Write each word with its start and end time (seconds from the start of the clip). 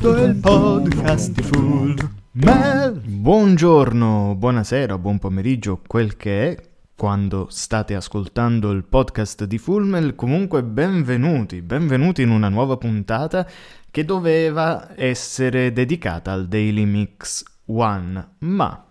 Questo 0.00 0.18
è 0.18 0.28
il 0.28 0.36
podcast 0.36 1.30
di 1.32 1.42
Full 1.42 2.10
Mel. 2.32 3.02
Buongiorno, 3.04 4.34
buonasera, 4.34 4.96
buon 4.96 5.18
pomeriggio, 5.18 5.82
quel 5.86 6.16
che 6.16 6.48
è 6.48 6.62
quando 6.96 7.48
state 7.50 7.94
ascoltando 7.94 8.70
il 8.70 8.84
podcast 8.84 9.44
di 9.44 9.58
Fullmel. 9.58 10.14
Comunque 10.14 10.62
benvenuti, 10.62 11.60
benvenuti 11.60 12.22
in 12.22 12.30
una 12.30 12.48
nuova 12.48 12.78
puntata 12.78 13.46
che 13.90 14.06
doveva 14.06 14.94
essere 14.96 15.70
dedicata 15.70 16.32
al 16.32 16.48
Daily 16.48 16.86
Mix 16.86 17.42
One, 17.66 18.36
ma 18.38 18.82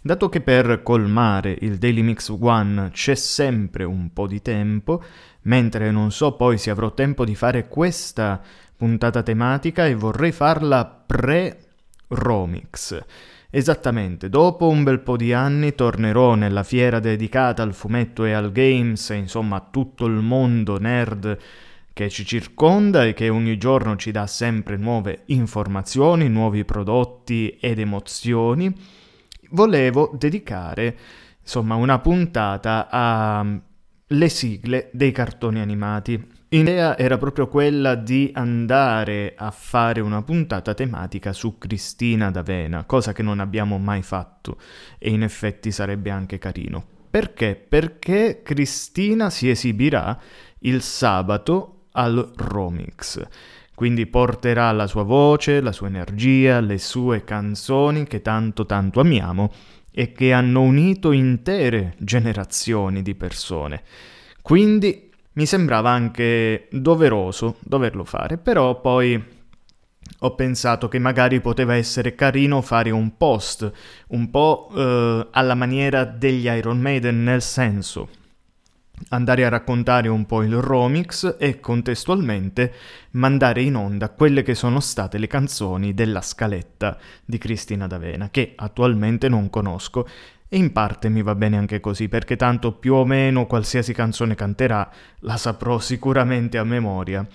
dato 0.00 0.28
che 0.28 0.40
per 0.40 0.84
colmare 0.84 1.58
il 1.62 1.78
Daily 1.78 2.02
Mix 2.02 2.28
One 2.28 2.90
c'è 2.92 3.16
sempre 3.16 3.82
un 3.82 4.12
po' 4.12 4.28
di 4.28 4.40
tempo, 4.40 5.02
mentre 5.42 5.90
non 5.90 6.12
so 6.12 6.36
poi 6.36 6.58
se 6.58 6.70
avrò 6.70 6.94
tempo 6.94 7.24
di 7.24 7.34
fare 7.34 7.66
questa 7.66 8.40
puntata 8.78 9.24
tematica 9.24 9.86
e 9.86 9.96
vorrei 9.96 10.30
farla 10.30 10.86
pre-Romix. 10.86 12.96
Esattamente, 13.50 14.28
dopo 14.28 14.68
un 14.68 14.84
bel 14.84 15.00
po' 15.00 15.16
di 15.16 15.32
anni 15.32 15.74
tornerò 15.74 16.36
nella 16.36 16.62
fiera 16.62 17.00
dedicata 17.00 17.62
al 17.62 17.74
fumetto 17.74 18.24
e 18.24 18.32
al 18.32 18.52
games, 18.52 19.08
insomma 19.08 19.56
a 19.56 19.66
tutto 19.68 20.06
il 20.06 20.22
mondo 20.22 20.78
nerd 20.78 21.36
che 21.92 22.08
ci 22.08 22.24
circonda 22.24 23.04
e 23.04 23.14
che 23.14 23.28
ogni 23.28 23.58
giorno 23.58 23.96
ci 23.96 24.12
dà 24.12 24.28
sempre 24.28 24.76
nuove 24.76 25.22
informazioni, 25.26 26.28
nuovi 26.28 26.64
prodotti 26.64 27.58
ed 27.60 27.80
emozioni. 27.80 28.72
Volevo 29.50 30.14
dedicare, 30.16 30.96
insomma, 31.40 31.74
una 31.74 31.98
puntata 31.98 32.86
alle 32.88 34.28
sigle 34.28 34.90
dei 34.92 35.10
cartoni 35.10 35.58
animati. 35.58 36.36
L'idea 36.50 36.96
era 36.96 37.18
proprio 37.18 37.46
quella 37.46 37.94
di 37.94 38.30
andare 38.32 39.34
a 39.36 39.50
fare 39.50 40.00
una 40.00 40.22
puntata 40.22 40.72
tematica 40.72 41.34
su 41.34 41.58
Cristina 41.58 42.30
d'Avena, 42.30 42.84
cosa 42.84 43.12
che 43.12 43.22
non 43.22 43.38
abbiamo 43.38 43.76
mai 43.76 44.00
fatto 44.00 44.56
e 44.98 45.10
in 45.10 45.22
effetti 45.22 45.70
sarebbe 45.70 46.08
anche 46.08 46.38
carino. 46.38 46.82
Perché? 47.10 47.54
Perché 47.54 48.40
Cristina 48.42 49.28
si 49.28 49.50
esibirà 49.50 50.18
il 50.60 50.80
sabato 50.80 51.88
al 51.92 52.32
Romix. 52.36 53.20
Quindi 53.74 54.06
porterà 54.06 54.72
la 54.72 54.86
sua 54.86 55.02
voce, 55.02 55.60
la 55.60 55.72
sua 55.72 55.88
energia, 55.88 56.60
le 56.60 56.78
sue 56.78 57.24
canzoni 57.24 58.04
che 58.04 58.22
tanto 58.22 58.64
tanto 58.64 59.00
amiamo 59.00 59.52
e 59.92 60.12
che 60.12 60.32
hanno 60.32 60.62
unito 60.62 61.12
intere 61.12 61.94
generazioni 61.98 63.02
di 63.02 63.14
persone. 63.14 63.82
Quindi 64.40 65.07
mi 65.38 65.46
sembrava 65.46 65.90
anche 65.90 66.66
doveroso 66.72 67.58
doverlo 67.60 68.02
fare, 68.02 68.38
però 68.38 68.80
poi 68.80 69.36
ho 70.20 70.34
pensato 70.34 70.88
che 70.88 70.98
magari 70.98 71.40
poteva 71.40 71.76
essere 71.76 72.16
carino 72.16 72.60
fare 72.60 72.90
un 72.90 73.16
post 73.16 73.70
un 74.08 74.30
po' 74.30 74.68
eh, 74.74 75.28
alla 75.30 75.54
maniera 75.54 76.02
degli 76.02 76.46
Iron 76.46 76.80
Maiden, 76.80 77.22
nel 77.22 77.40
senso 77.40 78.08
andare 79.10 79.44
a 79.44 79.48
raccontare 79.48 80.08
un 80.08 80.26
po' 80.26 80.42
il 80.42 80.60
remix 80.60 81.36
e 81.38 81.60
contestualmente 81.60 82.72
mandare 83.12 83.62
in 83.62 83.76
onda 83.76 84.10
quelle 84.10 84.42
che 84.42 84.56
sono 84.56 84.80
state 84.80 85.18
le 85.18 85.28
canzoni 85.28 85.94
della 85.94 86.20
scaletta 86.20 86.98
di 87.24 87.38
Cristina 87.38 87.86
D'Avena, 87.86 88.28
che 88.30 88.54
attualmente 88.56 89.28
non 89.28 89.50
conosco 89.50 90.08
e 90.48 90.56
in 90.56 90.72
parte 90.72 91.08
mi 91.08 91.22
va 91.22 91.34
bene 91.34 91.58
anche 91.58 91.80
così, 91.80 92.08
perché 92.08 92.36
tanto 92.36 92.72
più 92.72 92.94
o 92.94 93.04
meno 93.04 93.46
qualsiasi 93.46 93.92
canzone 93.92 94.34
canterà 94.34 94.90
la 95.20 95.36
saprò 95.36 95.78
sicuramente 95.78 96.58
a 96.58 96.64
memoria 96.64 97.26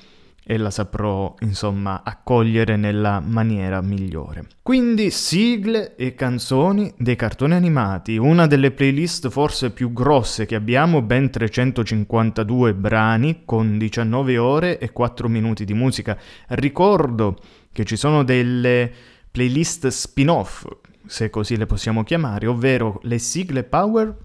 e 0.46 0.58
la 0.58 0.72
saprò, 0.72 1.34
insomma, 1.40 2.02
accogliere 2.04 2.76
nella 2.76 3.22
maniera 3.22 3.82
migliore. 3.82 4.48
Quindi 4.62 5.10
sigle 5.10 5.96
e 5.96 6.16
canzoni 6.16 6.94
dei 6.98 7.16
cartoni 7.16 7.54
animati, 7.54 8.18
una 8.18 8.46
delle 8.46 8.72
playlist 8.72 9.30
forse 9.30 9.72
più 9.72 9.94
grosse 9.94 10.46
che 10.46 10.56
abbiamo, 10.56 11.02
ben 11.02 11.30
352 11.30 12.74
brani 12.74 13.44
con 13.46 13.78
19 13.78 14.38
ore 14.38 14.80
e 14.80 14.92
4 14.92 15.30
minuti 15.30 15.64
di 15.64 15.74
musica. 15.74 16.18
Ricordo 16.50 17.38
che 17.72 17.86
ci 17.86 17.96
sono 17.96 18.24
delle 18.24 18.92
playlist 19.32 19.88
spin-off 19.88 20.66
se 21.06 21.30
così 21.30 21.58
le 21.58 21.66
possiamo 21.66 22.04
chiamare, 22.04 22.48
ovvero 22.48 23.00
le 23.04 23.20
sigle 23.20 23.64
Power, 23.64 24.16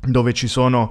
dove 0.00 0.32
ci 0.32 0.48
sono 0.48 0.90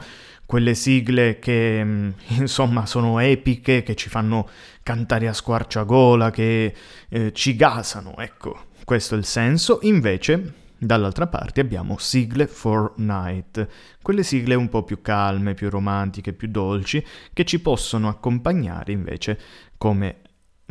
quelle 0.50 0.74
sigle 0.74 1.38
che 1.38 1.84
mm, 1.84 2.10
insomma 2.40 2.88
sono 2.88 3.20
epiche, 3.20 3.84
che 3.84 3.96
ci 3.96 4.10
fanno 4.10 4.50
cantare 4.82 5.28
a 5.28 5.34
squarciagola, 5.34 6.32
che 6.32 6.74
eh, 7.08 7.32
ci 7.34 7.56
gasano, 7.56 8.16
ecco, 8.18 8.68
questo 8.84 9.14
è 9.14 9.18
il 9.20 9.26
senso. 9.26 9.78
Invece, 9.84 10.54
dall'altra 10.78 11.28
parte 11.28 11.62
abbiamo 11.62 11.98
sigle 12.00 12.48
for 12.48 12.94
night, 12.98 13.68
quelle 14.02 14.24
sigle 14.24 14.56
un 14.56 14.70
po' 14.70 14.82
più 14.82 15.02
calme, 15.02 15.54
più 15.54 15.70
romantiche, 15.70 16.34
più 16.34 16.48
dolci, 16.48 17.06
che 17.32 17.46
ci 17.46 17.60
possono 17.60 18.08
accompagnare 18.08 18.92
invece 18.92 19.40
come, 19.78 20.22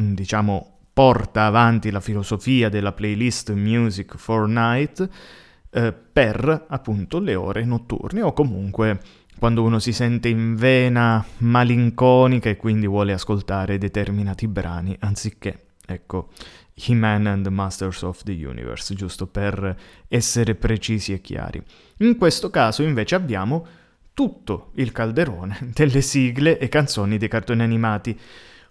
mm, 0.03 0.15
diciamo, 0.15 0.78
porta 0.99 1.45
avanti 1.45 1.93
la 1.93 2.01
filosofia 2.01 2.69
della 2.69 2.91
playlist 2.91 3.53
Music 3.53 4.17
for 4.17 4.49
Night 4.49 5.09
eh, 5.71 5.93
per 5.93 6.67
appunto 6.67 7.21
le 7.21 7.37
ore 7.37 7.65
notturne 7.65 8.21
o 8.21 8.33
comunque 8.33 9.01
quando 9.39 9.63
uno 9.63 9.79
si 9.79 9.93
sente 9.93 10.27
in 10.27 10.57
vena 10.57 11.25
malinconica 11.37 12.51
e 12.51 12.57
quindi 12.57 12.89
vuole 12.89 13.13
ascoltare 13.13 13.79
determinati 13.79 14.49
brani 14.49 14.97
anziché, 14.99 15.67
ecco, 15.87 16.31
He-Man 16.75 17.29
and 17.29 17.45
the 17.45 17.51
Masters 17.51 18.03
of 18.03 18.25
the 18.25 18.33
Universe, 18.33 18.93
giusto 18.95 19.29
per 19.29 19.77
essere 20.09 20.57
precisi 20.57 21.13
e 21.13 21.21
chiari. 21.21 21.63
In 21.99 22.17
questo 22.17 22.51
caso 22.51 22.83
invece 22.83 23.15
abbiamo 23.15 23.65
tutto 24.15 24.73
il 24.75 24.91
calderone 24.91 25.59
delle 25.73 26.01
sigle 26.01 26.59
e 26.59 26.67
canzoni 26.67 27.19
dei 27.19 27.29
cartoni 27.29 27.63
animati. 27.63 28.19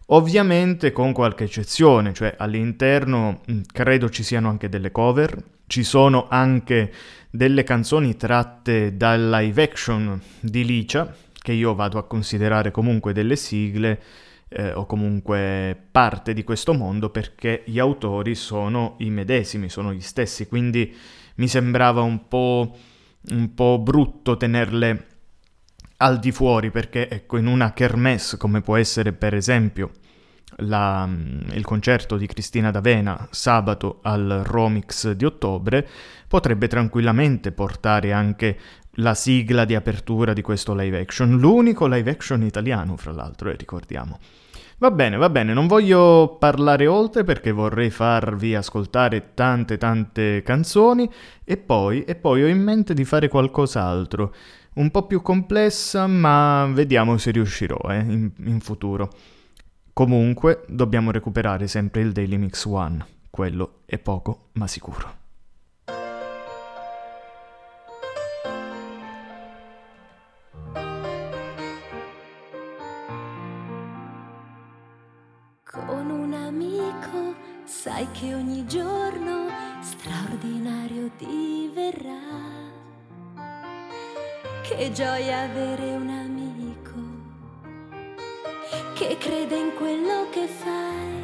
Ovviamente 0.09 0.93
con 0.93 1.11
qualche 1.11 1.43
eccezione, 1.43 2.13
cioè 2.13 2.33
all'interno 2.37 3.41
mm, 3.51 3.61
credo 3.73 4.09
ci 4.09 4.23
siano 4.23 4.47
anche 4.47 4.69
delle 4.69 4.91
cover, 4.91 5.43
ci 5.67 5.83
sono 5.83 6.27
anche 6.29 6.93
delle 7.29 7.63
canzoni 7.63 8.15
tratte 8.15 8.95
dal 8.95 9.29
live 9.29 9.61
action 9.61 10.21
di 10.39 10.63
Licia, 10.63 11.13
che 11.33 11.51
io 11.51 11.75
vado 11.75 11.97
a 11.97 12.07
considerare 12.07 12.71
comunque 12.71 13.11
delle 13.11 13.35
sigle 13.35 14.01
eh, 14.47 14.71
o 14.71 14.85
comunque 14.85 15.77
parte 15.91 16.31
di 16.31 16.45
questo 16.45 16.73
mondo 16.73 17.09
perché 17.09 17.63
gli 17.65 17.77
autori 17.77 18.33
sono 18.33 18.95
i 18.99 19.09
medesimi, 19.09 19.67
sono 19.67 19.93
gli 19.93 19.99
stessi, 19.99 20.47
quindi 20.47 20.95
mi 21.35 21.49
sembrava 21.49 21.99
un 22.01 22.29
po', 22.29 22.77
un 23.31 23.53
po 23.53 23.77
brutto 23.79 24.37
tenerle 24.37 25.16
al 25.97 26.19
di 26.19 26.31
fuori 26.31 26.71
perché 26.71 27.09
ecco 27.09 27.37
in 27.37 27.47
una 27.47 27.73
kermesse 27.73 28.37
come 28.37 28.61
può 28.61 28.75
essere 28.75 29.13
per 29.13 29.33
esempio 29.33 29.91
la, 30.57 31.07
il 31.51 31.65
concerto 31.65 32.17
di 32.17 32.25
Cristina 32.25 32.71
D'Avena 32.71 33.27
sabato 33.31 33.99
al 34.03 34.41
Romix 34.43 35.11
di 35.11 35.25
ottobre 35.25 35.87
potrebbe 36.27 36.67
tranquillamente 36.67 37.51
portare 37.51 38.11
anche 38.11 38.57
la 38.99 39.13
sigla 39.13 39.65
di 39.65 39.75
apertura 39.75 40.33
di 40.33 40.41
questo 40.41 40.73
live 40.73 40.99
action, 40.99 41.37
l'unico 41.37 41.87
live 41.87 42.09
action 42.09 42.41
italiano 42.43 42.97
fra 42.97 43.11
l'altro, 43.11 43.49
eh, 43.49 43.55
ricordiamo. 43.55 44.19
Va 44.79 44.91
bene, 44.91 45.17
va 45.17 45.29
bene, 45.29 45.53
non 45.53 45.65
voglio 45.65 46.37
parlare 46.39 46.85
oltre 46.85 47.23
perché 47.23 47.51
vorrei 47.51 47.89
farvi 47.89 48.53
ascoltare 48.53 49.33
tante 49.33 49.77
tante 49.77 50.43
canzoni 50.43 51.09
e 51.43 51.57
poi, 51.57 52.03
e 52.03 52.15
poi 52.15 52.43
ho 52.43 52.47
in 52.47 52.61
mente 52.61 52.93
di 52.93 53.03
fare 53.03 53.27
qualcos'altro 53.27 54.33
un 54.77 54.91
po' 54.91 55.05
più 55.05 55.21
complessa, 55.21 56.07
ma 56.07 56.69
vediamo 56.71 57.17
se 57.17 57.31
riuscirò 57.31 57.77
eh, 57.89 57.99
in, 57.99 58.31
in 58.45 58.59
futuro. 58.59 59.09
Comunque, 59.93 60.63
dobbiamo 60.67 61.11
recuperare 61.11 61.67
sempre 61.67 62.01
il 62.01 62.11
Daily 62.11 62.37
Mix 62.37 62.65
One. 62.65 63.05
Quello 63.29 63.81
è 63.85 63.97
poco, 63.97 64.49
ma 64.53 64.67
sicuro. 64.67 65.15
Con 75.63 76.09
un 76.09 76.33
amico 76.33 77.35
sai 77.65 78.07
che 78.11 78.33
ogni 78.33 78.65
giorno 78.67 79.47
straordinario 79.81 81.09
ti 81.17 81.69
verrà 81.73 82.36
che 84.77 84.91
gioia 84.91 85.41
avere 85.41 85.95
un 85.95 86.07
amico 86.07 86.93
che 88.93 89.17
crede 89.17 89.55
in 89.57 89.73
quello 89.75 90.29
che 90.29 90.45
fai. 90.45 91.15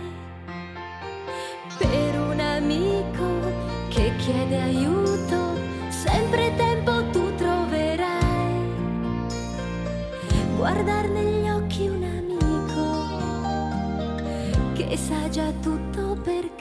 Per 1.78 2.20
un 2.20 2.40
amico 2.40 3.28
che 3.90 4.12
chiede 4.18 4.60
aiuto, 4.60 5.56
sempre 5.90 6.52
tempo 6.56 7.08
tu 7.12 7.36
troverai. 7.36 8.56
Guardar 10.58 11.10
negli 11.10 11.48
occhi 11.48 11.88
un 11.88 12.04
amico 12.04 13.12
che 14.74 14.98
sa 14.98 15.30
già 15.30 15.52
tutto 15.62 16.18
per 16.24 16.53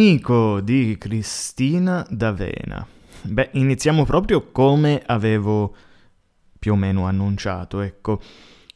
Amico 0.00 0.60
di 0.62 0.96
Cristina 0.98 2.06
D'Avena. 2.08 2.86
Beh, 3.20 3.50
iniziamo 3.52 4.06
proprio 4.06 4.50
come 4.50 5.02
avevo 5.04 5.74
più 6.58 6.72
o 6.72 6.74
meno 6.74 7.04
annunciato, 7.04 7.82
ecco. 7.82 8.18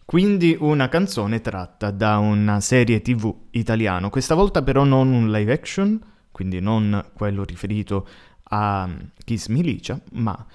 Quindi 0.05 0.55
una 0.61 0.91
canzone 0.91 1.41
tratta 1.41 1.91
da 1.91 2.19
una 2.19 2.61
serie 2.61 3.00
tv 3.00 3.35
italiano, 3.53 4.11
questa 4.11 4.35
volta 4.35 4.62
però 4.62 4.85
non 4.85 5.15
un 5.15 5.31
live 5.31 5.50
action, 5.50 5.99
quindi 6.31 6.61
non 6.61 7.03
quello 7.15 7.43
riferito 7.44 8.06
a 8.50 8.87
Kiss 9.25 9.47
Milicia, 9.47 9.99
ma 10.12 10.47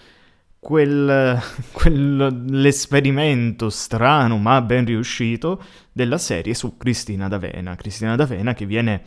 quel, 0.59 1.41
quell'esperimento 1.73 3.71
strano 3.71 4.37
ma 4.37 4.61
ben 4.61 4.85
riuscito 4.85 5.63
della 5.91 6.19
serie 6.19 6.53
su 6.53 6.77
Cristina 6.77 7.27
D'Avena. 7.27 7.73
Cristina 7.73 8.15
D'Avena 8.15 8.53
che 8.53 8.67
viene 8.67 9.01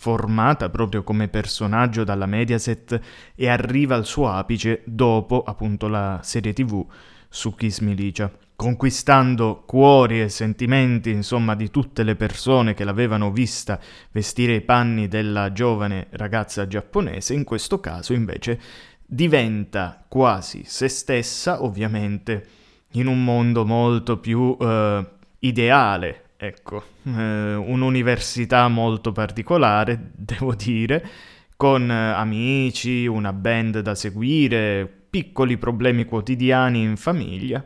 formata 0.00 0.70
proprio 0.70 1.02
come 1.02 1.28
personaggio 1.28 2.04
dalla 2.04 2.24
Mediaset 2.24 2.98
e 3.34 3.48
arriva 3.50 3.96
al 3.96 4.06
suo 4.06 4.30
apice 4.30 4.80
dopo 4.86 5.42
appunto 5.42 5.88
la 5.88 6.20
serie 6.22 6.54
tv 6.54 6.86
su 7.28 7.54
Kiss 7.54 7.80
Milicia, 7.80 8.32
conquistando 8.56 9.62
cuori 9.66 10.22
e 10.22 10.30
sentimenti 10.30 11.10
insomma 11.10 11.54
di 11.54 11.68
tutte 11.68 12.02
le 12.02 12.16
persone 12.16 12.72
che 12.72 12.84
l'avevano 12.84 13.30
vista 13.30 13.78
vestire 14.10 14.54
i 14.54 14.62
panni 14.62 15.06
della 15.06 15.52
giovane 15.52 16.06
ragazza 16.12 16.66
giapponese, 16.66 17.34
in 17.34 17.44
questo 17.44 17.78
caso 17.78 18.14
invece 18.14 18.58
diventa 19.04 20.02
quasi 20.08 20.62
se 20.64 20.88
stessa 20.88 21.62
ovviamente 21.62 22.46
in 22.92 23.06
un 23.06 23.22
mondo 23.22 23.66
molto 23.66 24.16
più 24.16 24.56
eh, 24.58 25.06
ideale 25.40 26.24
ecco, 26.42 26.82
eh, 27.04 27.54
un'università 27.54 28.66
molto 28.68 29.12
particolare, 29.12 30.12
devo 30.16 30.54
dire, 30.54 31.06
con 31.54 31.90
eh, 31.90 32.12
amici, 32.12 33.04
una 33.06 33.34
band 33.34 33.80
da 33.80 33.94
seguire, 33.94 34.90
piccoli 35.10 35.58
problemi 35.58 36.06
quotidiani 36.06 36.82
in 36.82 36.96
famiglia 36.96 37.62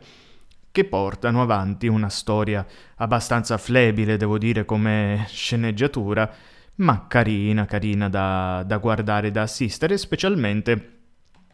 che 0.71 0.83
portano 0.83 1.41
avanti 1.41 1.87
una 1.87 2.09
storia 2.09 2.65
abbastanza 2.97 3.57
flebile, 3.57 4.17
devo 4.17 4.37
dire, 4.37 4.65
come 4.65 5.23
sceneggiatura, 5.29 6.29
ma 6.75 7.07
carina, 7.07 7.65
carina 7.65 8.09
da, 8.09 8.61
da 8.67 8.77
guardare, 8.77 9.31
da 9.31 9.43
assistere, 9.43 9.97
specialmente 9.97 10.97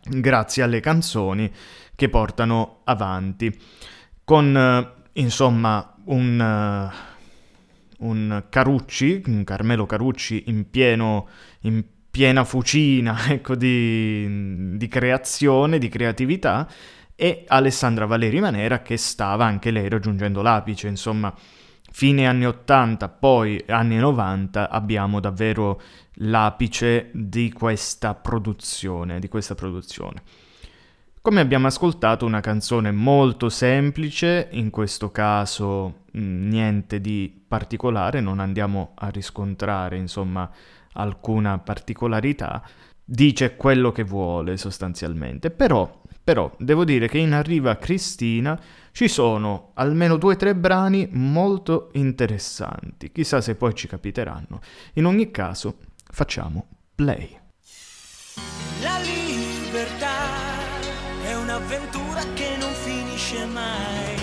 grazie 0.01 0.63
alle 0.63 0.79
canzoni 0.79 1.51
che 1.94 2.09
portano 2.09 2.79
avanti. 2.85 3.56
Con, 4.23 4.57
eh, 4.57 4.91
insomma, 5.21 5.97
un... 6.06 7.09
Un 8.01 8.45
Carucci, 8.50 9.24
un 9.25 9.44
Carmelo 9.44 9.86
Carucci 9.86 10.44
in, 10.48 10.69
pieno, 10.69 11.27
in 11.62 11.83
piena 12.12 12.44
fucina 12.44 13.18
ecco, 13.31 13.56
di, 13.56 14.77
di 14.77 14.88
creazione, 14.88 15.80
di 15.80 15.89
creatività, 15.89 16.68
e 17.15 17.45
Alessandra 17.48 18.06
Valeri 18.06 18.39
Manera 18.39 18.81
che 18.81 18.98
stava 18.98 19.45
anche 19.45 19.71
lei 19.71 19.88
raggiungendo 19.88 20.42
l'apice, 20.42 20.88
insomma, 20.88 21.33
fine 21.92 22.25
anni 22.25 22.45
80, 22.45 23.09
poi 23.09 23.63
anni 23.68 23.98
90 23.98 24.69
abbiamo 24.69 25.19
davvero 25.19 25.81
l'apice 26.15 27.09
di 27.13 27.51
questa 27.51 28.15
produzione, 28.15 29.19
di 29.19 29.27
questa 29.27 29.56
produzione. 29.56 30.24
Come 31.23 31.39
abbiamo 31.39 31.68
ascoltato 31.68 32.25
una 32.25 32.39
canzone 32.39 32.91
molto 32.91 33.50
semplice, 33.50 34.47
in 34.53 34.71
questo 34.71 35.12
caso 35.12 36.06
mm, 36.18 36.50
niente 36.50 37.00
di 37.00 37.31
particolare, 37.47 38.21
non 38.21 38.39
andiamo 38.39 38.94
a 38.95 39.09
riscontrare 39.09 39.97
insomma 39.97 40.50
alcuna 40.94 41.59
particolarità, 41.59 42.68
dice 43.06 43.56
quello 43.56 43.92
che 43.92 44.01
vuole 44.01 44.57
sostanzialmente, 44.57 45.51
però, 45.51 46.01
però 46.23 46.51
devo 46.57 46.83
dire 46.85 47.07
che 47.07 47.19
in 47.19 47.33
Arriva 47.33 47.78
Cristina 47.78 48.59
ci 48.92 49.07
sono 49.07 49.73
almeno 49.75 50.18
due 50.18 50.33
o 50.33 50.37
tre 50.37 50.56
brani 50.56 51.07
molto 51.11 51.92
interessanti, 51.94 53.11
chissà 53.11 53.42
se 53.42 53.54
poi 53.54 53.75
ci 53.75 53.87
capiteranno. 53.87 54.59
In 54.94 55.06
ogni 55.06 55.30
caso 55.30 55.78
facciamo 56.04 56.66
play. 56.95 57.37
La 58.81 58.97
libertà 58.97 60.20
un'avventura 61.61 62.23
che 62.33 62.56
non 62.57 62.73
finisce 62.73 63.45
mai. 63.45 64.15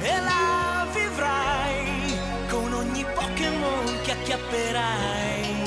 E 0.00 0.20
la 0.20 0.86
vivrai 0.92 2.18
con 2.48 2.72
ogni 2.72 3.04
Pokémon 3.14 4.00
che 4.02 4.12
acchiapperai. 4.12 5.62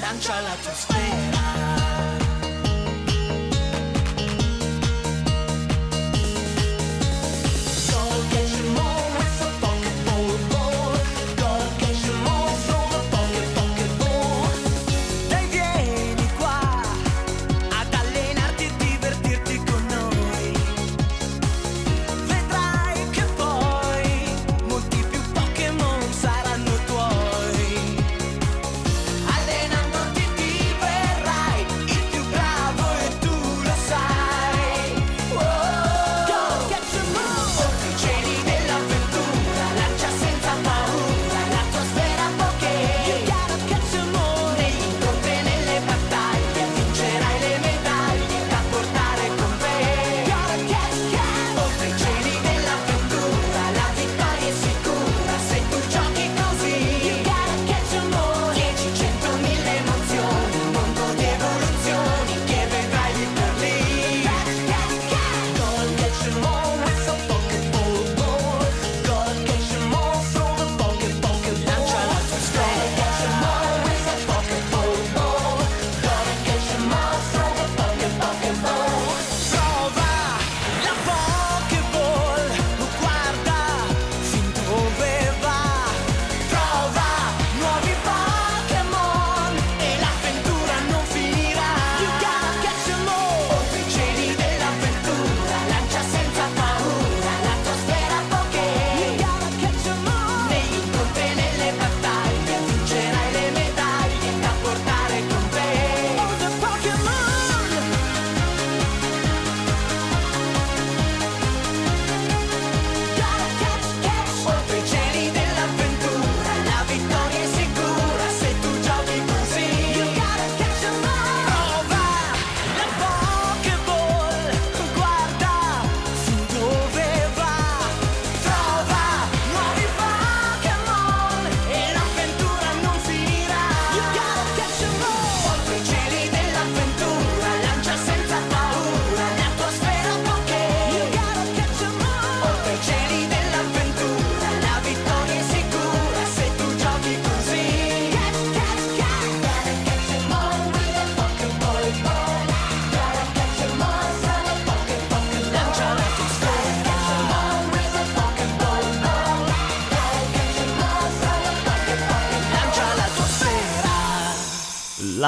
Lancia 0.00 0.40
la 0.40 0.54
tua 0.62 0.72
sfera. 0.72 1.29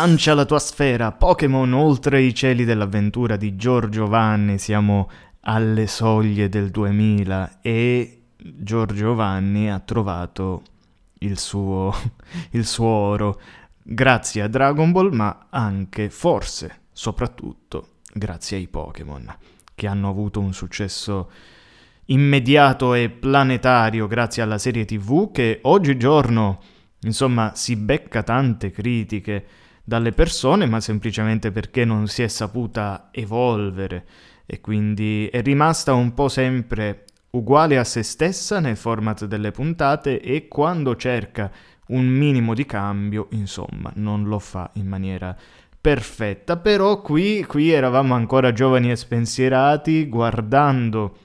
Lancia 0.04 0.34
la 0.34 0.44
tua 0.44 0.58
sfera, 0.58 1.12
Pokémon 1.12 1.72
oltre 1.74 2.22
i 2.22 2.34
cieli 2.34 2.64
dell'avventura 2.64 3.36
di 3.36 3.54
Giorgio 3.54 4.08
Vanni, 4.08 4.58
siamo 4.58 5.08
alle 5.42 5.86
soglie 5.86 6.48
del 6.48 6.70
2000 6.70 7.60
e 7.62 8.22
Giorgio 8.36 9.14
Vanni 9.14 9.70
ha 9.70 9.78
trovato 9.78 10.62
il 11.20 11.38
suo, 11.38 11.94
il 12.50 12.66
suo 12.66 12.88
oro. 12.88 13.40
Grazie 13.80 14.42
a 14.42 14.48
Dragon 14.48 14.90
Ball, 14.90 15.12
ma 15.12 15.46
anche, 15.50 16.10
forse, 16.10 16.80
soprattutto, 16.90 17.98
grazie 18.12 18.56
ai 18.56 18.66
Pokémon, 18.66 19.32
che 19.72 19.86
hanno 19.86 20.08
avuto 20.08 20.40
un 20.40 20.52
successo 20.52 21.30
immediato 22.06 22.94
e 22.94 23.08
planetario 23.08 24.08
grazie 24.08 24.42
alla 24.42 24.58
serie 24.58 24.84
TV 24.84 25.30
che 25.30 25.60
oggigiorno, 25.62 26.60
insomma, 27.02 27.52
si 27.54 27.76
becca 27.76 28.24
tante 28.24 28.72
critiche 28.72 29.46
dalle 29.84 30.12
persone, 30.12 30.66
ma 30.66 30.80
semplicemente 30.80 31.50
perché 31.50 31.84
non 31.84 32.06
si 32.06 32.22
è 32.22 32.28
saputa 32.28 33.08
evolvere 33.10 34.04
e 34.46 34.60
quindi 34.60 35.28
è 35.28 35.42
rimasta 35.42 35.94
un 35.94 36.14
po' 36.14 36.28
sempre 36.28 37.04
uguale 37.30 37.78
a 37.78 37.84
se 37.84 38.02
stessa 38.02 38.60
nel 38.60 38.76
format 38.76 39.24
delle 39.24 39.50
puntate 39.50 40.20
e 40.20 40.48
quando 40.48 40.96
cerca 40.96 41.50
un 41.88 42.06
minimo 42.06 42.54
di 42.54 42.64
cambio, 42.64 43.28
insomma, 43.30 43.90
non 43.96 44.24
lo 44.24 44.38
fa 44.38 44.70
in 44.74 44.86
maniera 44.86 45.36
perfetta. 45.80 46.56
Però 46.56 47.00
qui, 47.00 47.44
qui 47.44 47.70
eravamo 47.70 48.14
ancora 48.14 48.52
giovani 48.52 48.90
e 48.90 48.96
spensierati, 48.96 50.08
guardando 50.08 51.16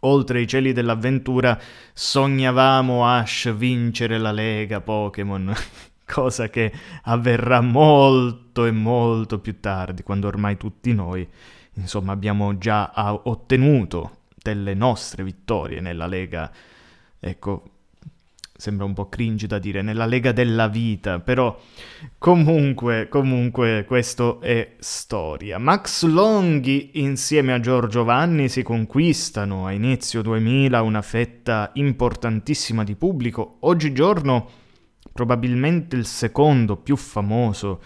oltre 0.00 0.40
i 0.40 0.46
cieli 0.46 0.72
dell'avventura, 0.72 1.58
sognavamo 1.92 3.06
Ash 3.06 3.52
vincere 3.54 4.18
la 4.18 4.32
Lega 4.32 4.80
Pokémon. 4.80 5.52
Cosa 6.10 6.48
che 6.48 6.72
avverrà 7.02 7.60
molto 7.60 8.64
e 8.64 8.70
molto 8.70 9.40
più 9.40 9.60
tardi, 9.60 10.02
quando 10.02 10.26
ormai 10.26 10.56
tutti 10.56 10.94
noi, 10.94 11.28
insomma, 11.74 12.12
abbiamo 12.12 12.56
già 12.56 12.90
ottenuto 13.24 14.20
delle 14.34 14.72
nostre 14.72 15.22
vittorie 15.22 15.80
nella 15.80 16.06
Lega. 16.06 16.50
Ecco, 17.20 17.62
sembra 18.56 18.86
un 18.86 18.94
po' 18.94 19.10
cringe 19.10 19.46
da 19.46 19.58
dire, 19.58 19.82
nella 19.82 20.06
Lega 20.06 20.32
della 20.32 20.66
Vita, 20.66 21.20
però 21.20 21.60
comunque, 22.16 23.08
comunque 23.08 23.84
questo 23.86 24.40
è 24.40 24.76
storia. 24.78 25.58
Max 25.58 26.04
Longhi 26.04 26.92
insieme 26.94 27.52
a 27.52 27.60
Giorgio 27.60 28.04
Vanni 28.04 28.48
si 28.48 28.62
conquistano 28.62 29.66
a 29.66 29.72
inizio 29.72 30.22
2000 30.22 30.80
una 30.80 31.02
fetta 31.02 31.70
importantissima 31.74 32.82
di 32.82 32.96
pubblico, 32.96 33.58
oggigiorno 33.60 34.48
probabilmente 35.18 35.96
il 35.96 36.06
secondo 36.06 36.76
più 36.76 36.94
famoso 36.94 37.82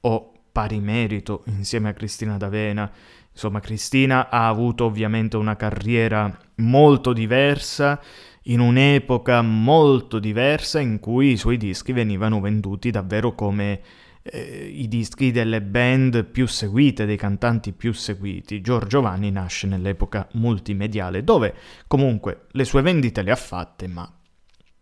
o 0.00 0.32
pari 0.50 0.80
merito 0.80 1.44
insieme 1.46 1.90
a 1.90 1.92
Cristina 1.92 2.36
D'Avena. 2.36 2.90
Insomma, 3.30 3.60
Cristina 3.60 4.28
ha 4.28 4.48
avuto 4.48 4.84
ovviamente 4.84 5.36
una 5.36 5.54
carriera 5.54 6.36
molto 6.56 7.12
diversa, 7.12 8.02
in 8.46 8.58
un'epoca 8.58 9.42
molto 9.42 10.18
diversa 10.18 10.80
in 10.80 10.98
cui 10.98 11.30
i 11.30 11.36
suoi 11.36 11.56
dischi 11.56 11.92
venivano 11.92 12.40
venduti 12.40 12.90
davvero 12.90 13.36
come 13.36 13.80
eh, 14.24 14.68
i 14.74 14.88
dischi 14.88 15.30
delle 15.30 15.62
band 15.62 16.24
più 16.24 16.48
seguite, 16.48 17.06
dei 17.06 17.16
cantanti 17.16 17.70
più 17.70 17.92
seguiti. 17.92 18.60
Giorgio 18.60 19.00
Vanni 19.02 19.30
nasce 19.30 19.68
nell'epoca 19.68 20.26
multimediale, 20.32 21.22
dove 21.22 21.54
comunque 21.86 22.46
le 22.50 22.64
sue 22.64 22.82
vendite 22.82 23.22
le 23.22 23.30
ha 23.30 23.36
fatte, 23.36 23.86
ma 23.86 24.12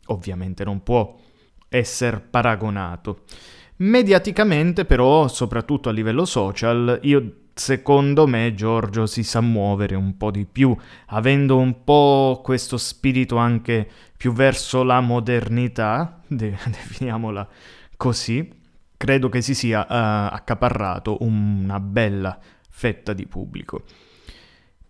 ovviamente 0.07 0.65
non 0.65 0.83
può 0.83 1.29
essere 1.71 2.21
paragonato. 2.21 3.23
Mediaticamente 3.77 4.85
però, 4.85 5.27
soprattutto 5.29 5.89
a 5.89 5.93
livello 5.93 6.27
social, 6.27 6.99
io 7.03 7.33
secondo 7.55 8.27
me 8.27 8.55
Giorgio 8.55 9.07
si 9.07 9.23
sa 9.23 9.41
muovere 9.41 9.95
un 9.95 10.17
po' 10.17 10.31
di 10.31 10.45
più, 10.45 10.77
avendo 11.07 11.57
un 11.57 11.83
po' 11.85 12.41
questo 12.43 12.77
spirito 12.77 13.37
anche 13.37 13.89
più 14.17 14.33
verso 14.33 14.83
la 14.83 15.01
modernità, 15.01 16.21
de- 16.29 16.59
definiamola 16.67 17.49
così, 17.97 18.51
credo 18.97 19.29
che 19.31 19.41
si 19.41 19.55
sia 19.55 19.81
uh, 19.81 20.35
accaparrato 20.35 21.19
una 21.21 21.81
bella 21.81 22.39
fetta 22.69 23.15
di 23.15 23.27
pubblico. 23.27 23.85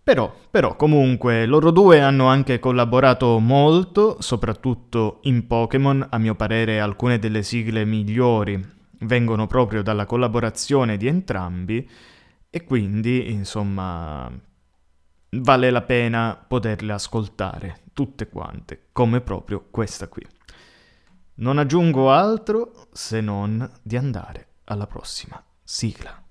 Però, 0.03 0.33
però, 0.49 0.75
comunque, 0.75 1.45
loro 1.45 1.69
due 1.69 2.01
hanno 2.01 2.25
anche 2.25 2.57
collaborato 2.57 3.37
molto, 3.37 4.17
soprattutto 4.19 5.19
in 5.23 5.45
Pokémon, 5.45 6.07
a 6.09 6.17
mio 6.17 6.33
parere 6.33 6.79
alcune 6.79 7.19
delle 7.19 7.43
sigle 7.43 7.85
migliori 7.85 8.79
vengono 9.01 9.47
proprio 9.47 9.81
dalla 9.83 10.05
collaborazione 10.05 10.97
di 10.97 11.07
entrambi, 11.07 11.87
e 12.49 12.63
quindi, 12.63 13.31
insomma, 13.31 14.29
vale 15.29 15.69
la 15.69 15.81
pena 15.83 16.43
poterle 16.47 16.93
ascoltare 16.93 17.81
tutte 17.93 18.27
quante, 18.27 18.87
come 18.91 19.21
proprio 19.21 19.67
questa 19.69 20.07
qui. 20.07 20.25
Non 21.35 21.59
aggiungo 21.59 22.11
altro 22.11 22.87
se 22.91 23.21
non 23.21 23.69
di 23.81 23.97
andare 23.97 24.47
alla 24.65 24.87
prossima 24.87 25.41
sigla. 25.63 26.21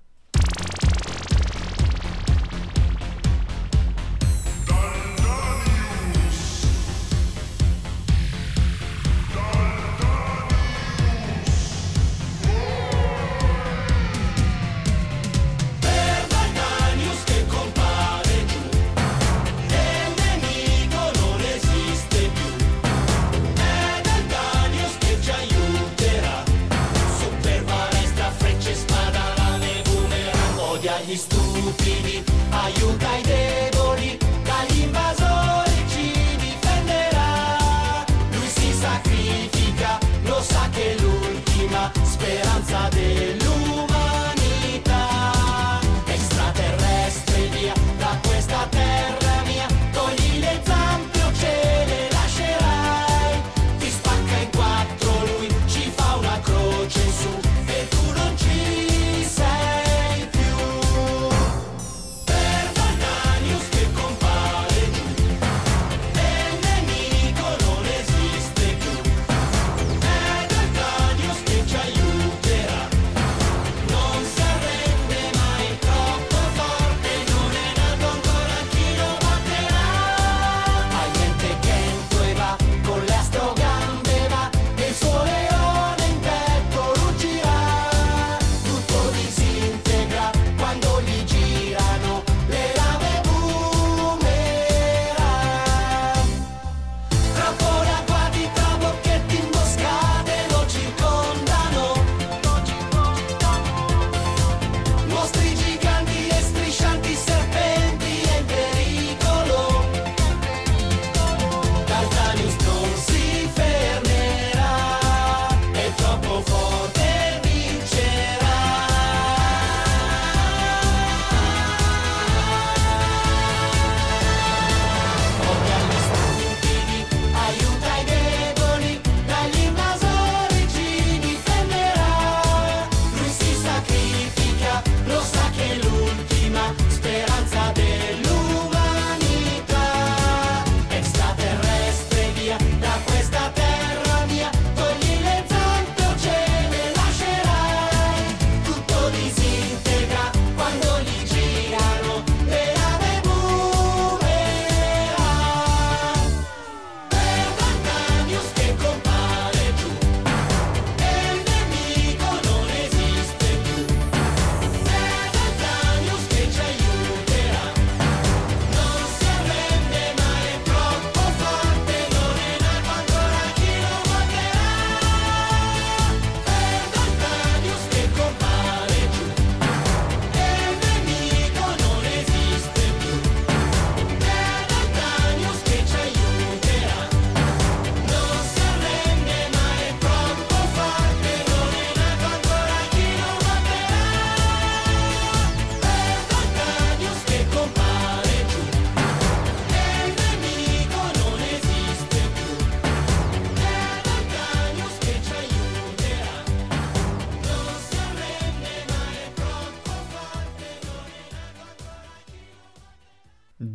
stupidi, 31.17 32.23
aiutai 32.63 33.23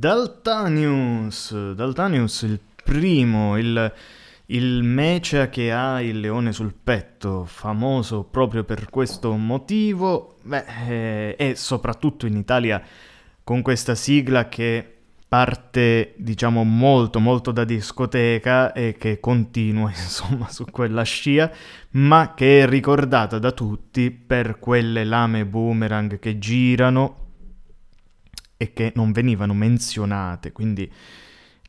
Daltanius, 0.07 1.73
Daltanius 1.73 2.43
il 2.43 2.61
primo, 2.85 3.59
il, 3.59 3.93
il 4.47 4.85
mecia 4.85 5.49
che 5.49 5.73
ha 5.73 6.01
il 6.01 6.21
leone 6.21 6.53
sul 6.53 6.73
petto, 6.81 7.45
famoso 7.45 8.23
proprio 8.23 8.63
per 8.63 8.89
questo 8.89 9.33
motivo, 9.33 10.37
beh, 10.43 10.65
eh, 10.87 11.35
e 11.37 11.57
soprattutto 11.57 12.25
in 12.27 12.37
Italia 12.37 12.81
con 13.43 13.63
questa 13.63 13.97
sigla 13.97 14.49
che 14.49 14.93
parte 15.27 16.15
diciamo 16.19 16.63
molto 16.63 17.19
molto 17.19 17.51
da 17.51 17.65
discoteca 17.65 18.73
e 18.73 18.95
che 18.97 19.19
continua 19.19 19.91
insomma 19.91 20.49
su 20.49 20.67
quella 20.71 21.03
scia 21.03 21.51
ma 21.93 22.33
che 22.37 22.63
è 22.63 22.69
ricordata 22.69 23.41
da 23.41 23.51
tutti 23.51 24.13
per 24.13 24.61
quelle 24.61 25.03
lame 25.03 25.45
boomerang 25.45 26.21
che 26.21 26.39
girano 26.39 27.26
e 28.57 28.73
che 28.73 28.93
non 28.95 29.13
venivano 29.13 29.55
menzionate 29.55 30.53
quindi 30.53 30.91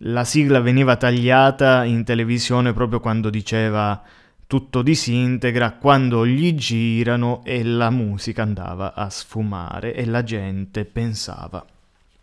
la 0.02 0.23
sigla 0.23 0.60
veniva 0.60 0.95
tagliata 0.95 1.84
in 1.84 2.04
televisione 2.04 2.73
proprio 2.73 3.00
quando 3.00 3.30
diceva 3.30 4.02
tutto 4.47 4.82
disintegra 4.82 5.73
quando 5.73 6.26
gli 6.26 6.56
girano 6.56 7.41
e 7.43 7.63
la 7.63 7.89
musica 7.89 8.43
andava 8.43 8.93
a 8.93 9.10
sfumare 9.10 9.93
e 9.93 10.06
la 10.06 10.23
gente 10.23 10.86
pensava 10.86 11.65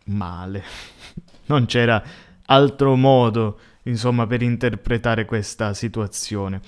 male. 0.05 0.63
non 1.47 1.67
c'era 1.67 2.03
altro 2.47 2.97
modo, 2.97 3.59
insomma, 3.83 4.27
per 4.27 4.43
interpretare 4.43 5.25
questa 5.27 5.75
situazione. 5.75 6.61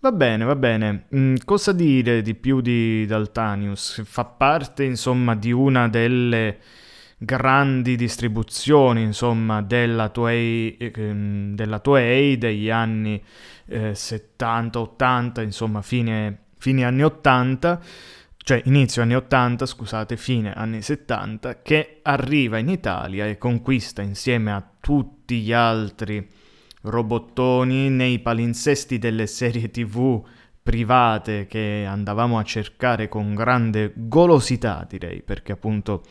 Va 0.00 0.12
bene, 0.12 0.44
va 0.44 0.54
bene. 0.54 1.06
Mm, 1.14 1.36
cosa 1.44 1.72
dire 1.72 2.22
di 2.22 2.34
più 2.34 2.60
di 2.60 3.04
Daltanius? 3.06 4.02
Fa 4.04 4.24
parte, 4.24 4.84
insomma, 4.84 5.34
di 5.34 5.50
una 5.50 5.88
delle 5.88 6.58
grandi 7.18 7.96
distribuzioni, 7.96 9.02
insomma, 9.02 9.60
della 9.60 10.08
Toei, 10.08 10.76
eh, 10.76 10.90
della 11.52 11.80
Toei 11.80 12.38
degli 12.38 12.70
anni 12.70 13.22
eh, 13.66 13.94
70, 13.94 14.80
80, 14.80 15.42
insomma, 15.42 15.82
fine, 15.82 16.38
fine 16.56 16.84
anni 16.84 17.02
80 17.02 17.80
cioè 18.48 18.62
inizio 18.64 19.02
anni 19.02 19.14
80, 19.14 19.66
scusate, 19.66 20.16
fine 20.16 20.54
anni 20.54 20.80
70, 20.80 21.60
che 21.60 21.98
arriva 22.00 22.56
in 22.56 22.70
Italia 22.70 23.26
e 23.26 23.36
conquista 23.36 24.00
insieme 24.00 24.52
a 24.52 24.66
tutti 24.80 25.40
gli 25.40 25.52
altri 25.52 26.26
robottoni 26.80 27.90
nei 27.90 28.20
palinsesti 28.20 28.98
delle 28.98 29.26
serie 29.26 29.70
tv 29.70 30.24
private 30.62 31.46
che 31.46 31.84
andavamo 31.86 32.38
a 32.38 32.42
cercare 32.42 33.10
con 33.10 33.34
grande 33.34 33.92
golosità, 33.94 34.86
direi, 34.88 35.20
perché 35.20 35.52
appunto 35.52 36.02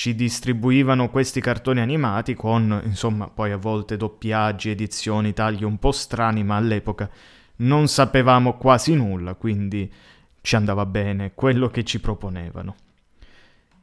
ci 0.00 0.14
distribuivano 0.14 1.10
questi 1.10 1.42
cartoni 1.42 1.78
animati 1.78 2.32
con, 2.32 2.80
insomma, 2.86 3.28
poi 3.28 3.52
a 3.52 3.58
volte 3.58 3.98
doppiaggi, 3.98 4.70
edizioni, 4.70 5.34
tagli 5.34 5.62
un 5.62 5.78
po' 5.78 5.92
strani, 5.92 6.42
ma 6.42 6.56
all'epoca 6.56 7.10
non 7.56 7.86
sapevamo 7.86 8.56
quasi 8.56 8.94
nulla, 8.94 9.34
quindi 9.34 9.92
ci 10.40 10.56
andava 10.56 10.86
bene 10.86 11.34
quello 11.34 11.68
che 11.68 11.84
ci 11.84 12.00
proponevano. 12.00 12.76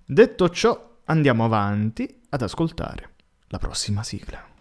Detto 0.04 0.50
ciò, 0.50 1.02
andiamo 1.04 1.46
avanti 1.46 2.22
ad 2.30 2.42
ascoltare 2.42 3.10
la 3.50 3.60
prossima 3.60 4.02
sigla. 4.02 4.57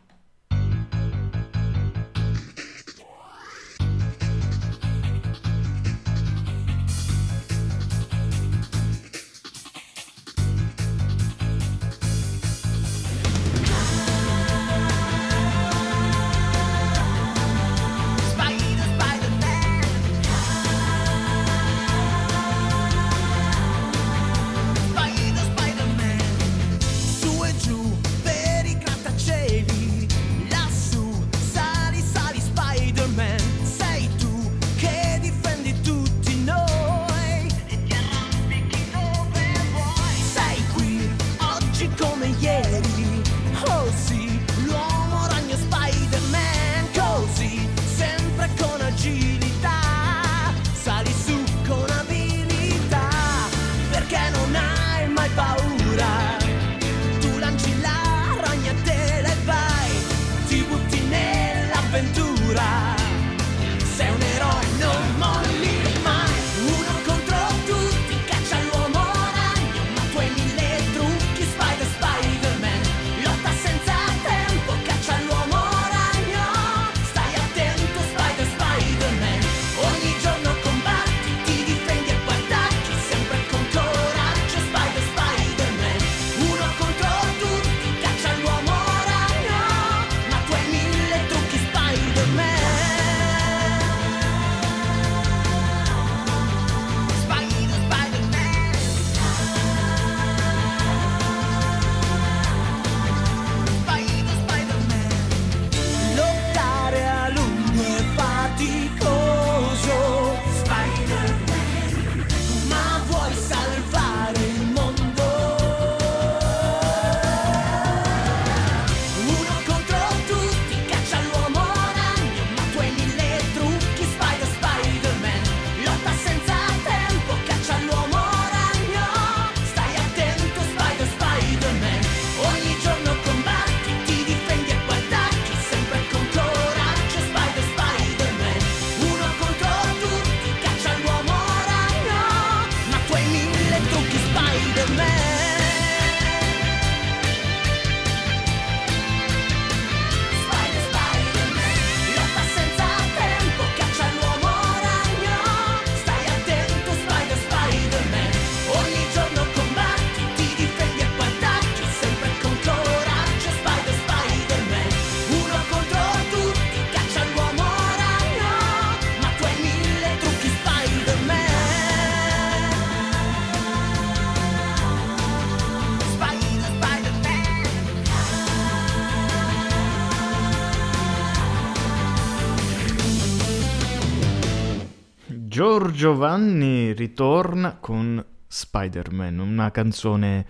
Giovanni 185.96 186.92
ritorna 186.92 187.78
con 187.80 188.22
Spider-Man, 188.46 189.38
una 189.38 189.70
canzone 189.70 190.46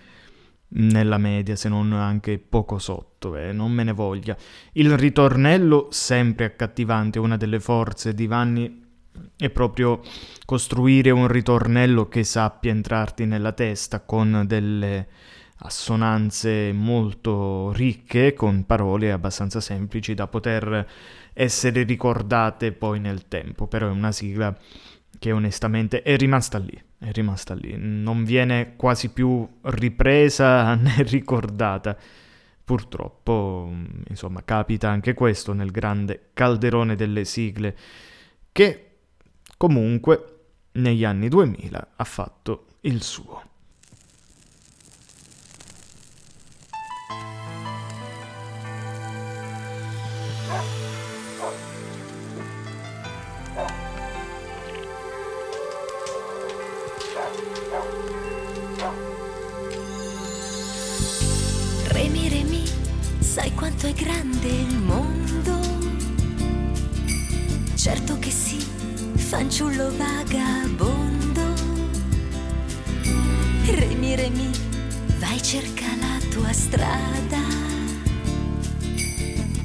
nella 0.70 1.18
media, 1.18 1.54
se 1.54 1.68
non 1.68 1.92
anche 1.92 2.38
poco 2.40 2.80
sotto, 2.80 3.36
eh, 3.36 3.52
non 3.52 3.70
me 3.70 3.84
ne 3.84 3.92
voglia. 3.92 4.36
Il 4.72 4.98
ritornello 4.98 5.86
sempre 5.92 6.46
accattivante, 6.46 7.20
una 7.20 7.36
delle 7.36 7.60
forze 7.60 8.12
di 8.12 8.26
Vanni 8.26 8.82
è 9.36 9.48
proprio 9.50 10.00
costruire 10.44 11.12
un 11.12 11.28
ritornello 11.28 12.08
che 12.08 12.24
sappia 12.24 12.72
entrarti 12.72 13.24
nella 13.24 13.52
testa 13.52 14.00
con 14.00 14.42
delle 14.48 15.06
assonanze 15.58 16.72
molto 16.72 17.70
ricche, 17.72 18.34
con 18.34 18.66
parole 18.66 19.12
abbastanza 19.12 19.60
semplici 19.60 20.12
da 20.12 20.26
poter 20.26 20.86
essere 21.32 21.84
ricordate 21.84 22.72
poi 22.72 22.98
nel 22.98 23.28
tempo, 23.28 23.68
però 23.68 23.86
è 23.86 23.90
una 23.90 24.10
sigla 24.10 24.54
che 25.18 25.32
onestamente 25.32 26.02
è 26.02 26.16
rimasta 26.16 26.58
lì, 26.58 26.82
è 26.98 27.10
rimasta 27.12 27.54
lì, 27.54 27.74
non 27.76 28.24
viene 28.24 28.76
quasi 28.76 29.10
più 29.10 29.48
ripresa 29.62 30.74
né 30.76 31.02
ricordata. 31.02 31.96
Purtroppo, 32.64 33.70
insomma, 34.08 34.42
capita 34.44 34.88
anche 34.88 35.14
questo 35.14 35.52
nel 35.52 35.70
grande 35.70 36.30
calderone 36.32 36.96
delle 36.96 37.24
sigle 37.24 37.76
che 38.50 38.96
comunque 39.56 40.38
negli 40.72 41.04
anni 41.04 41.28
2000 41.28 41.88
ha 41.94 42.04
fatto 42.04 42.66
il 42.80 43.02
suo. 43.02 43.42
Sai 63.36 63.52
quanto 63.52 63.86
è 63.86 63.92
grande 63.92 64.48
il 64.48 64.78
mondo? 64.78 65.60
Certo 67.74 68.18
che 68.18 68.30
sì, 68.30 68.56
fanciullo 69.14 69.94
vagabondo. 69.94 71.42
Remi, 73.66 74.14
Remi, 74.14 74.50
vai 75.18 75.42
cerca 75.42 75.84
la 75.84 76.18
tua 76.30 76.50
strada, 76.54 77.42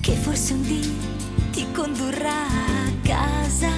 che 0.02 0.16
forse 0.16 0.52
un 0.52 0.64
dì 0.64 0.94
ti 1.52 1.66
condurrà 1.72 2.44
a 2.48 2.92
casa. 3.04 3.72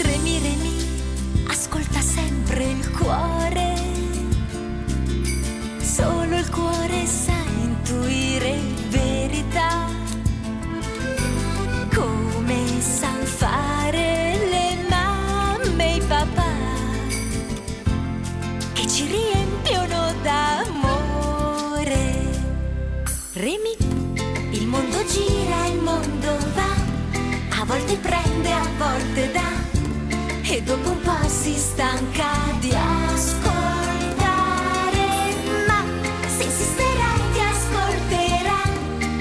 Remi, 0.00 0.38
Remi, 0.38 0.76
ascolta 1.48 2.00
sempre 2.00 2.70
il 2.70 2.90
cuore. 2.92 3.74
Solo 5.80 6.36
il 6.36 6.48
cuore 6.50 7.06
sa 7.06 7.33
volte 28.76 29.30
dà, 29.30 29.52
e 30.42 30.62
dopo 30.62 30.90
un 30.90 31.00
po' 31.00 31.28
si 31.28 31.54
stanca 31.54 32.30
di 32.60 32.72
ascoltare. 32.72 34.22
Ma 35.66 35.82
se 36.26 36.44
insisterai 36.44 37.20
ti 37.32 37.40
ascolterà, 37.40 38.62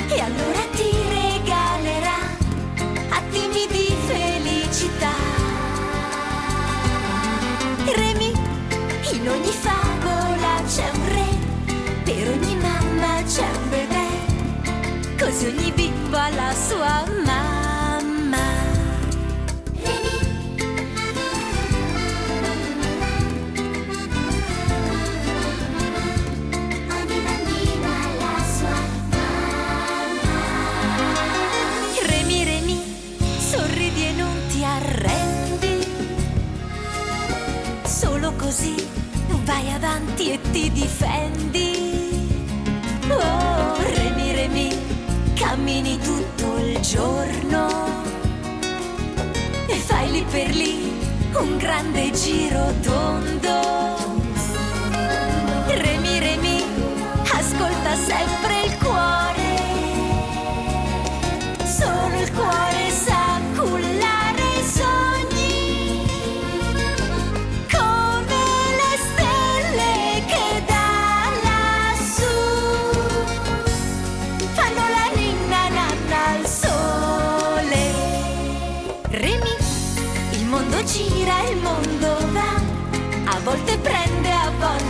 e 0.08 0.20
allora 0.20 0.64
ti 0.76 0.92
regalerà 1.10 2.20
attimi 3.10 3.68
di 3.70 3.96
felicità. 4.08 5.14
Remi, 7.96 8.32
in 9.12 9.30
ogni 9.30 9.52
favola 9.52 10.62
c'è 10.66 10.90
un 10.94 11.08
re, 11.14 11.30
per 12.04 12.28
ogni 12.30 12.56
mamma 12.56 13.22
c'è 13.24 13.48
un 13.48 13.70
bebè, 13.70 14.08
così 15.20 15.46
ogni 15.46 15.72
bimbo 15.72 16.18
ha 16.18 16.30
la 16.30 16.54
sua 16.54 17.03
per 50.34 50.50
lì 50.50 50.92
un 51.36 51.58
grande 51.58 52.10
giro 52.12 52.74
tondo. 52.82 54.24
Remi, 55.68 56.18
Remi, 56.18 56.64
ascolta 57.22 57.96
sempre 57.96 58.64
il 58.64 58.78
cuore. 58.80 59.52
Solo 61.64 62.20
il 62.20 62.34
cuore 62.34 62.73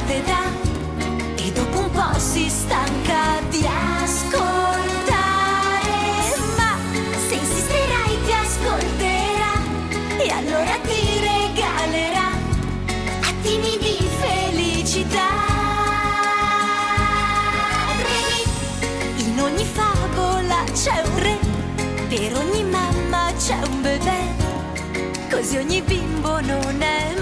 dà, 0.06 0.44
e 1.36 1.52
dopo 1.52 1.80
un 1.80 1.89
po' 1.92 2.20
si 2.20 2.50
stanca 2.50 3.39
di 3.50 3.66
ascoltare. 3.66 4.32
Ma 6.58 6.78
se 7.28 7.34
insisterai 7.36 8.18
ti 8.26 8.32
ascolterà, 8.32 9.54
e 10.18 10.30
allora 10.30 10.78
ti 10.84 11.20
regalerà 11.20 12.32
attimi 13.22 13.78
di 13.78 14.08
felicità. 14.20 15.30
Remi, 18.04 18.44
in 19.30 19.39
ogni 19.39 19.66
favola 19.66 20.63
c'è 20.74 21.02
un 21.06 21.20
re, 21.20 21.38
per 22.10 22.36
ogni 22.38 22.63
mamma 22.63 23.32
c'è 23.38 23.60
un 23.68 23.82
bebè, 23.82 24.22
così 25.30 25.58
ogni 25.58 25.82
bimbo 25.82 26.39
non 26.42 26.82
è 26.82 27.12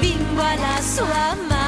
bimbo 0.00 0.40
ha 0.40 0.54
la 0.54 0.80
sua 0.80 1.34
mamma. 1.48 1.66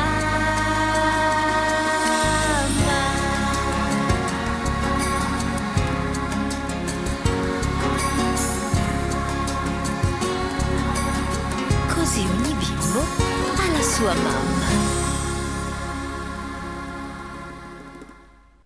Così 11.95 12.21
ogni 12.21 12.55
bimbo 12.55 13.01
ha 13.01 13.71
la 13.73 13.83
sua 13.83 14.14
mamma. 14.14 14.69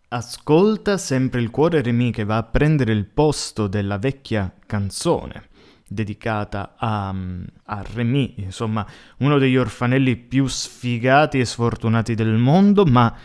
Ascolta 0.09 0.97
sempre 0.97 1.41
il 1.41 1.51
cuore 1.51 1.83
Remi 1.83 2.13
che 2.13 2.25
va 2.25 2.37
a 2.37 2.43
prendere 2.45 2.93
il 2.93 3.05
posto 3.07 3.67
della 3.67 3.99
vecchia 3.99 4.55
canzone 4.65 5.49
dedicata 5.95 6.75
a, 6.77 7.15
a 7.65 7.85
Remy, 7.95 8.35
insomma 8.39 8.87
uno 9.19 9.39
degli 9.39 9.57
orfanelli 9.57 10.17
più 10.17 10.47
sfigati 10.47 11.39
e 11.39 11.45
sfortunati 11.45 12.15
del 12.15 12.35
mondo, 12.35 12.85
ma 12.85 13.17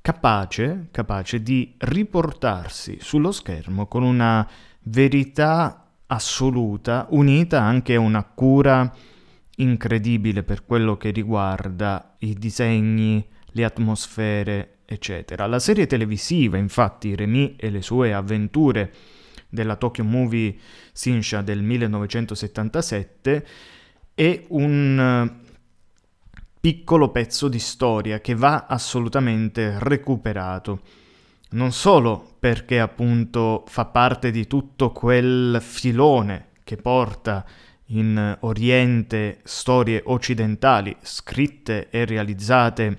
capace, 0.00 0.88
capace 0.90 1.42
di 1.42 1.74
riportarsi 1.78 2.98
sullo 3.00 3.30
schermo 3.30 3.86
con 3.86 4.02
una 4.02 4.48
verità 4.84 5.88
assoluta, 6.06 7.06
unita 7.10 7.60
anche 7.60 7.94
a 7.94 8.00
una 8.00 8.22
cura 8.24 8.92
incredibile 9.56 10.42
per 10.42 10.64
quello 10.64 10.96
che 10.96 11.10
riguarda 11.10 12.14
i 12.20 12.34
disegni, 12.34 13.24
le 13.46 13.64
atmosfere, 13.64 14.78
eccetera. 14.84 15.46
La 15.46 15.58
serie 15.58 15.86
televisiva, 15.86 16.56
infatti, 16.56 17.14
Remy 17.14 17.56
e 17.58 17.70
le 17.70 17.82
sue 17.82 18.12
avventure 18.12 18.92
della 19.48 19.76
Tokyo 19.76 20.04
Movie 20.04 20.56
Sinsha 20.96 21.42
del 21.42 21.62
1977 21.62 23.46
è 24.14 24.44
un 24.48 25.30
piccolo 26.58 27.10
pezzo 27.10 27.48
di 27.48 27.58
storia 27.58 28.18
che 28.20 28.34
va 28.34 28.64
assolutamente 28.66 29.76
recuperato. 29.78 30.80
Non 31.50 31.72
solo 31.72 32.36
perché 32.38 32.80
appunto 32.80 33.64
fa 33.68 33.84
parte 33.84 34.30
di 34.30 34.46
tutto 34.46 34.90
quel 34.90 35.58
filone 35.60 36.46
che 36.64 36.76
porta 36.78 37.44
in 37.88 38.38
Oriente 38.40 39.40
storie 39.44 40.00
occidentali 40.02 40.96
scritte 41.02 41.90
e 41.90 42.06
realizzate, 42.06 42.98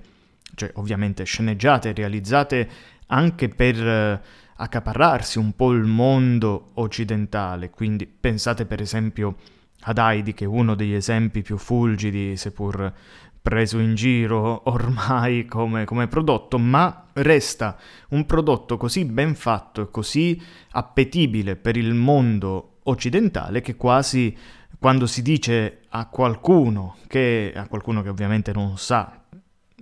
cioè 0.54 0.70
ovviamente 0.74 1.24
sceneggiate 1.24 1.88
e 1.88 1.94
realizzate 1.94 2.70
anche 3.08 3.48
per 3.48 3.86
eh, 3.86 4.20
accaparrarsi 4.60 5.38
un 5.38 5.54
po' 5.54 5.72
il 5.72 5.84
mondo 5.84 6.70
occidentale, 6.74 7.70
quindi 7.70 8.06
pensate 8.06 8.66
per 8.66 8.80
esempio 8.80 9.36
ad 9.82 9.98
Heidi 9.98 10.34
che 10.34 10.44
è 10.44 10.48
uno 10.48 10.74
degli 10.74 10.94
esempi 10.94 11.42
più 11.42 11.56
fulgidi, 11.56 12.36
seppur 12.36 12.92
preso 13.40 13.78
in 13.78 13.94
giro 13.94 14.62
ormai 14.68 15.46
come, 15.46 15.84
come, 15.84 16.08
prodotto, 16.08 16.58
ma 16.58 17.06
resta 17.14 17.78
un 18.10 18.26
prodotto 18.26 18.76
così 18.76 19.04
ben 19.04 19.36
fatto 19.36 19.82
e 19.82 19.90
così 19.90 20.40
appetibile 20.72 21.54
per 21.54 21.76
il 21.76 21.94
mondo 21.94 22.78
occidentale 22.84 23.60
che 23.60 23.76
quasi 23.76 24.36
quando 24.78 25.06
si 25.06 25.22
dice 25.22 25.82
a 25.88 26.06
qualcuno 26.06 26.96
che, 27.06 27.52
a 27.54 27.68
qualcuno 27.68 28.02
che 28.02 28.08
ovviamente 28.08 28.52
non 28.52 28.76
sa 28.76 29.22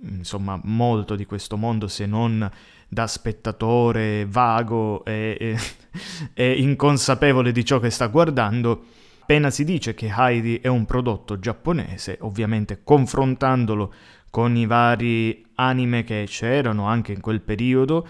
insomma 0.01 0.59
molto 0.63 1.15
di 1.15 1.25
questo 1.25 1.57
mondo 1.57 1.87
se 1.87 2.05
non 2.05 2.49
da 2.87 3.07
spettatore 3.07 4.25
vago 4.27 5.03
e, 5.05 5.37
e, 5.39 5.57
e 6.33 6.51
inconsapevole 6.61 7.51
di 7.51 7.65
ciò 7.65 7.79
che 7.79 7.89
sta 7.89 8.07
guardando, 8.07 8.85
Appena 9.27 9.49
si 9.49 9.65
dice 9.65 9.93
che 9.93 10.09
Heidi 10.09 10.59
è 10.61 10.67
un 10.67 10.85
prodotto 10.85 11.37
giapponese, 11.37 12.17
ovviamente 12.21 12.79
confrontandolo 12.81 13.93
con 14.29 14.55
i 14.55 14.65
vari 14.65 15.45
anime 15.55 16.05
che 16.05 16.23
c'erano 16.29 16.85
anche 16.85 17.11
in 17.11 17.19
quel 17.19 17.41
periodo, 17.41 18.07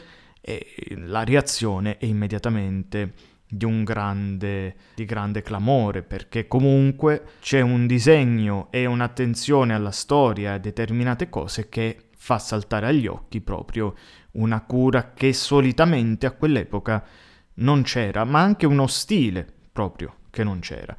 la 1.08 1.24
reazione 1.24 1.98
è 1.98 2.06
immediatamente 2.06 3.14
di 3.50 3.66
un 3.66 3.84
grande, 3.84 4.76
di 4.94 5.06
grande 5.06 5.42
clamore, 5.42 6.04
perché 6.04 6.48
comunque 6.48 7.24
c'è 7.42 7.62
un 7.62 7.88
disegno 7.88 8.68
e 8.70 8.86
un'attenzione 8.86 9.74
alla 9.74 9.90
storia 9.90 10.54
e 10.54 10.60
determinate 10.60 11.30
cose 11.30 11.68
che 11.68 12.07
fa 12.18 12.40
saltare 12.40 12.88
agli 12.88 13.08
occhi 13.08 13.42
proprio 13.42 13.96
una 14.34 14.62
cura 14.62 15.14
che 15.14 15.34
solitamente 15.34 16.26
a 16.26 16.32
quell'epoca 16.32 17.06
non 17.56 17.84
c'era, 17.84 18.24
ma 18.24 18.42
anche 18.42 18.66
uno 18.66 18.88
stile 18.88 19.48
proprio 19.72 20.16
che 20.30 20.44
non 20.44 20.60
c'era. 20.60 20.96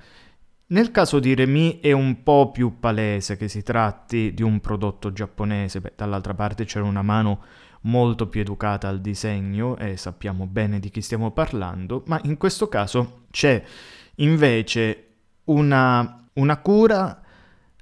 Nel 0.70 0.90
caso 0.90 1.18
di 1.18 1.34
Remy 1.34 1.80
è 1.80 1.92
un 1.92 2.22
po' 2.22 2.50
più 2.50 2.78
palese 2.78 3.36
che 3.36 3.48
si 3.48 3.62
tratti 3.62 4.32
di 4.34 4.42
un 4.42 4.60
prodotto 4.60 5.12
giapponese, 5.12 5.80
Beh, 5.80 5.92
dall'altra 5.96 6.34
parte 6.34 6.64
c'era 6.64 6.84
una 6.84 7.02
mano 7.02 7.42
molto 7.82 8.28
più 8.28 8.40
educata 8.40 8.88
al 8.88 9.00
disegno 9.00 9.76
e 9.76 9.96
sappiamo 9.96 10.46
bene 10.46 10.78
di 10.78 10.90
chi 10.90 11.00
stiamo 11.00 11.30
parlando, 11.30 12.02
ma 12.06 12.20
in 12.24 12.36
questo 12.36 12.68
caso 12.68 13.22
c'è 13.30 13.62
invece 14.16 15.04
una, 15.44 16.28
una 16.34 16.58
cura 16.58 17.22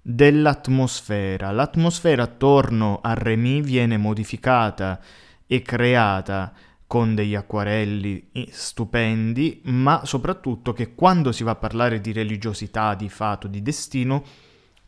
dell'atmosfera. 0.08 1.50
L'atmosfera 1.50 2.22
attorno 2.22 3.00
a 3.02 3.14
Remy 3.14 3.60
viene 3.60 3.96
modificata 3.96 5.00
e 5.48 5.62
creata 5.62 6.52
con 6.86 7.16
degli 7.16 7.34
acquarelli 7.34 8.28
stupendi, 8.48 9.62
ma 9.64 10.02
soprattutto 10.04 10.72
che 10.72 10.94
quando 10.94 11.32
si 11.32 11.42
va 11.42 11.50
a 11.52 11.56
parlare 11.56 12.00
di 12.00 12.12
religiosità, 12.12 12.94
di 12.94 13.08
fato, 13.08 13.48
di 13.48 13.62
destino, 13.62 14.22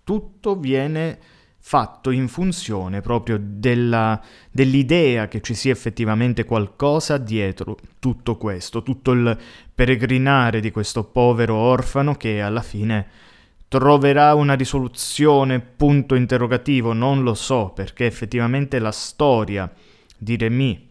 tutto 0.04 0.54
viene 0.54 1.18
fatto 1.58 2.12
in 2.12 2.28
funzione 2.28 3.00
proprio 3.00 3.40
della, 3.42 4.22
dell'idea 4.52 5.26
che 5.26 5.40
ci 5.40 5.54
sia 5.54 5.72
effettivamente 5.72 6.44
qualcosa 6.44 7.18
dietro 7.18 7.76
tutto 7.98 8.36
questo, 8.36 8.84
tutto 8.84 9.10
il 9.10 9.36
peregrinare 9.74 10.60
di 10.60 10.70
questo 10.70 11.02
povero 11.02 11.56
orfano 11.56 12.14
che 12.14 12.40
alla 12.40 12.62
fine 12.62 13.26
troverà 13.68 14.34
una 14.34 14.54
risoluzione, 14.54 15.60
punto 15.60 16.14
interrogativo, 16.14 16.92
non 16.92 17.22
lo 17.22 17.34
so, 17.34 17.70
perché 17.74 18.06
effettivamente 18.06 18.78
la 18.78 18.92
storia 18.92 19.70
di 20.16 20.36
Remy 20.36 20.88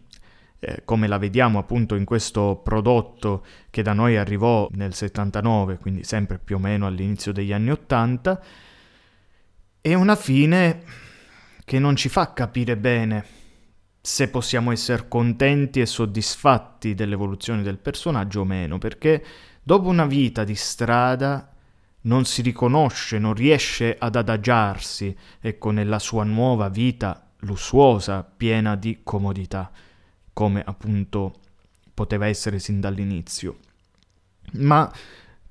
eh, 0.60 0.82
come 0.86 1.08
la 1.08 1.18
vediamo 1.18 1.60
appunto 1.60 1.96
in 1.96 2.04
questo 2.04 2.60
prodotto 2.64 3.46
che 3.70 3.84
da 3.84 3.94
noi 3.94 4.18
arrivò 4.18 4.68
nel 4.72 4.94
79, 4.94 5.78
quindi 5.78 6.04
sempre 6.04 6.40
più 6.40 6.56
o 6.56 6.60
meno 6.60 6.88
all'inizio 6.88 7.32
degli 7.32 7.54
anni 7.54 7.72
80, 7.72 8.42
è 9.82 9.94
una 9.94 10.16
fine 10.16 10.84
che 11.64 11.80
non 11.80 11.96
ci 11.96 12.10
fa 12.10 12.34
capire 12.34 12.76
bene 12.76 13.26
se 14.02 14.30
possiamo 14.30 14.72
essere 14.72 15.08
contenti 15.08 15.80
e 15.80 15.86
soddisfatti 15.86 16.96
dell'evoluzione 16.96 17.62
del 17.62 17.78
personaggio 17.78 18.42
o 18.42 18.46
meno, 18.46 18.78
perché 18.78 19.24
dopo 19.62 19.90
una 19.90 20.06
vita 20.06 20.44
di 20.44 20.56
strada 20.56 21.52
non 22.08 22.26
si 22.26 22.42
riconosce, 22.42 23.20
non 23.20 23.34
riesce 23.34 23.96
ad 23.98 24.16
adagiarsi, 24.16 25.16
ecco, 25.40 25.72
nella 25.72 26.00
sua 26.00 26.24
nuova 26.24 26.70
vita 26.70 27.30
lussuosa, 27.42 28.24
piena 28.24 28.76
di 28.76 29.02
comodità 29.04 29.72
come 30.34 30.62
appunto 30.64 31.34
poteva 31.94 32.28
essere 32.28 32.60
sin 32.60 32.80
dall'inizio. 32.80 33.58
Ma 34.54 34.92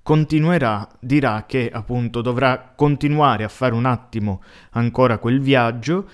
continuerà, 0.00 0.88
dirà 1.00 1.44
che 1.44 1.68
appunto 1.68 2.22
dovrà 2.22 2.72
continuare 2.76 3.42
a 3.42 3.48
fare 3.48 3.74
un 3.74 3.84
attimo 3.84 4.42
ancora 4.70 5.18
quel 5.18 5.40
viaggio 5.40 6.08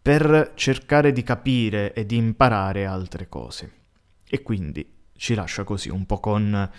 per 0.00 0.52
cercare 0.54 1.12
di 1.12 1.22
capire 1.22 1.92
e 1.92 2.06
di 2.06 2.16
imparare 2.16 2.86
altre 2.86 3.28
cose. 3.28 3.72
E 4.26 4.42
quindi 4.42 4.90
ci 5.16 5.34
lascia 5.34 5.64
così 5.64 5.90
un 5.90 6.06
po' 6.06 6.18
con, 6.18 6.70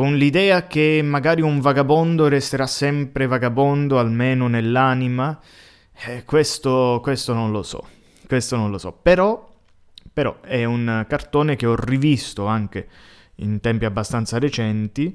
con 0.00 0.16
l'idea 0.16 0.66
che 0.66 1.02
magari 1.04 1.42
un 1.42 1.60
vagabondo 1.60 2.26
resterà 2.26 2.66
sempre 2.66 3.26
vagabondo, 3.26 3.98
almeno 3.98 4.48
nell'anima. 4.48 5.38
Eh, 6.06 6.24
questo, 6.24 7.00
questo 7.02 7.34
non 7.34 7.50
lo 7.50 7.62
so, 7.62 7.86
questo 8.26 8.56
non 8.56 8.70
lo 8.70 8.78
so, 8.78 8.92
però 8.92 9.46
però 10.10 10.40
è 10.40 10.64
un 10.64 11.04
cartone 11.06 11.54
che 11.54 11.66
ho 11.66 11.76
rivisto 11.76 12.46
anche 12.46 12.88
in 13.36 13.60
tempi 13.60 13.84
abbastanza 13.84 14.38
recenti, 14.38 15.14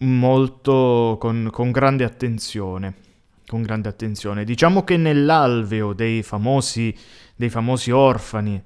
molto 0.00 1.16
con, 1.18 1.48
con 1.50 1.70
grande 1.70 2.04
attenzione. 2.04 2.96
Con 3.46 3.62
grande 3.62 3.88
attenzione. 3.88 4.44
Diciamo 4.44 4.84
che 4.84 4.98
nell'alveo 4.98 5.94
dei 5.94 6.22
famosi, 6.22 6.94
dei 7.36 7.48
famosi 7.48 7.90
orfani, 7.90 8.62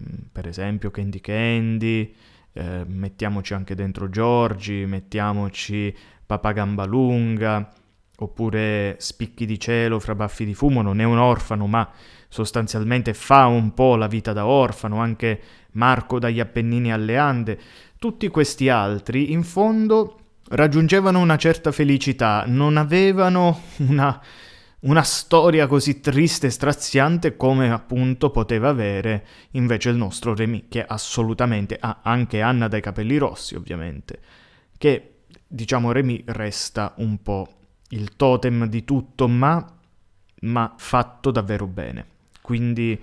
mm, 0.00 0.04
per 0.30 0.46
esempio 0.46 0.92
Candy 0.92 1.20
Candy, 1.20 2.14
eh, 2.58 2.84
mettiamoci 2.86 3.54
anche 3.54 3.76
dentro 3.76 4.10
Giorgi, 4.10 4.84
mettiamoci 4.84 5.94
Papà 6.26 6.50
Gambalunga, 6.50 7.72
oppure 8.16 8.96
Spicchi 8.98 9.46
di 9.46 9.60
cielo 9.60 10.00
fra 10.00 10.16
baffi 10.16 10.44
di 10.44 10.54
fumo, 10.54 10.82
non 10.82 11.00
è 11.00 11.04
un 11.04 11.18
orfano, 11.18 11.68
ma 11.68 11.88
sostanzialmente 12.28 13.14
fa 13.14 13.46
un 13.46 13.72
po' 13.74 13.94
la 13.94 14.08
vita 14.08 14.32
da 14.32 14.44
orfano, 14.46 14.98
anche 14.98 15.40
Marco 15.72 16.18
dagli 16.18 16.40
Appennini 16.40 16.92
alle 16.92 17.16
Ande, 17.16 17.58
tutti 17.96 18.26
questi 18.26 18.68
altri 18.68 19.30
in 19.30 19.44
fondo 19.44 20.18
raggiungevano 20.48 21.20
una 21.20 21.36
certa 21.36 21.70
felicità, 21.70 22.42
non 22.46 22.76
avevano 22.76 23.60
una, 23.88 24.20
una 24.80 25.02
storia 25.02 25.66
così 25.66 26.00
triste 26.00 26.46
e 26.46 26.50
straziante 26.50 27.36
come 27.36 27.70
appunto 27.70 28.30
poteva 28.30 28.68
avere 28.68 29.26
invece 29.52 29.90
il 29.90 29.96
nostro 29.96 30.34
Remy, 30.34 30.66
che 30.68 30.84
assolutamente 30.84 31.76
ha 31.80 32.00
anche 32.02 32.40
Anna 32.40 32.68
dai 32.68 32.80
capelli 32.80 33.16
rossi 33.16 33.56
ovviamente, 33.56 34.20
che 34.76 35.14
diciamo 35.46 35.90
Remy 35.90 36.22
resta 36.26 36.94
un 36.98 37.20
po' 37.22 37.48
il 37.90 38.14
totem 38.16 38.66
di 38.66 38.84
tutto, 38.84 39.26
ma, 39.26 39.64
ma 40.42 40.74
fatto 40.76 41.30
davvero 41.30 41.66
bene. 41.66 42.06
Quindi 42.40 43.02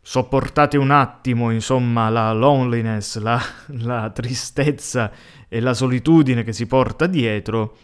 sopportate 0.00 0.76
un 0.76 0.90
attimo, 0.90 1.50
insomma, 1.50 2.10
la 2.10 2.32
loneliness, 2.32 3.18
la, 3.18 3.40
la 3.78 4.10
tristezza 4.10 5.10
e 5.48 5.60
la 5.60 5.74
solitudine 5.74 6.44
che 6.44 6.52
si 6.52 6.66
porta 6.66 7.06
dietro 7.06 7.76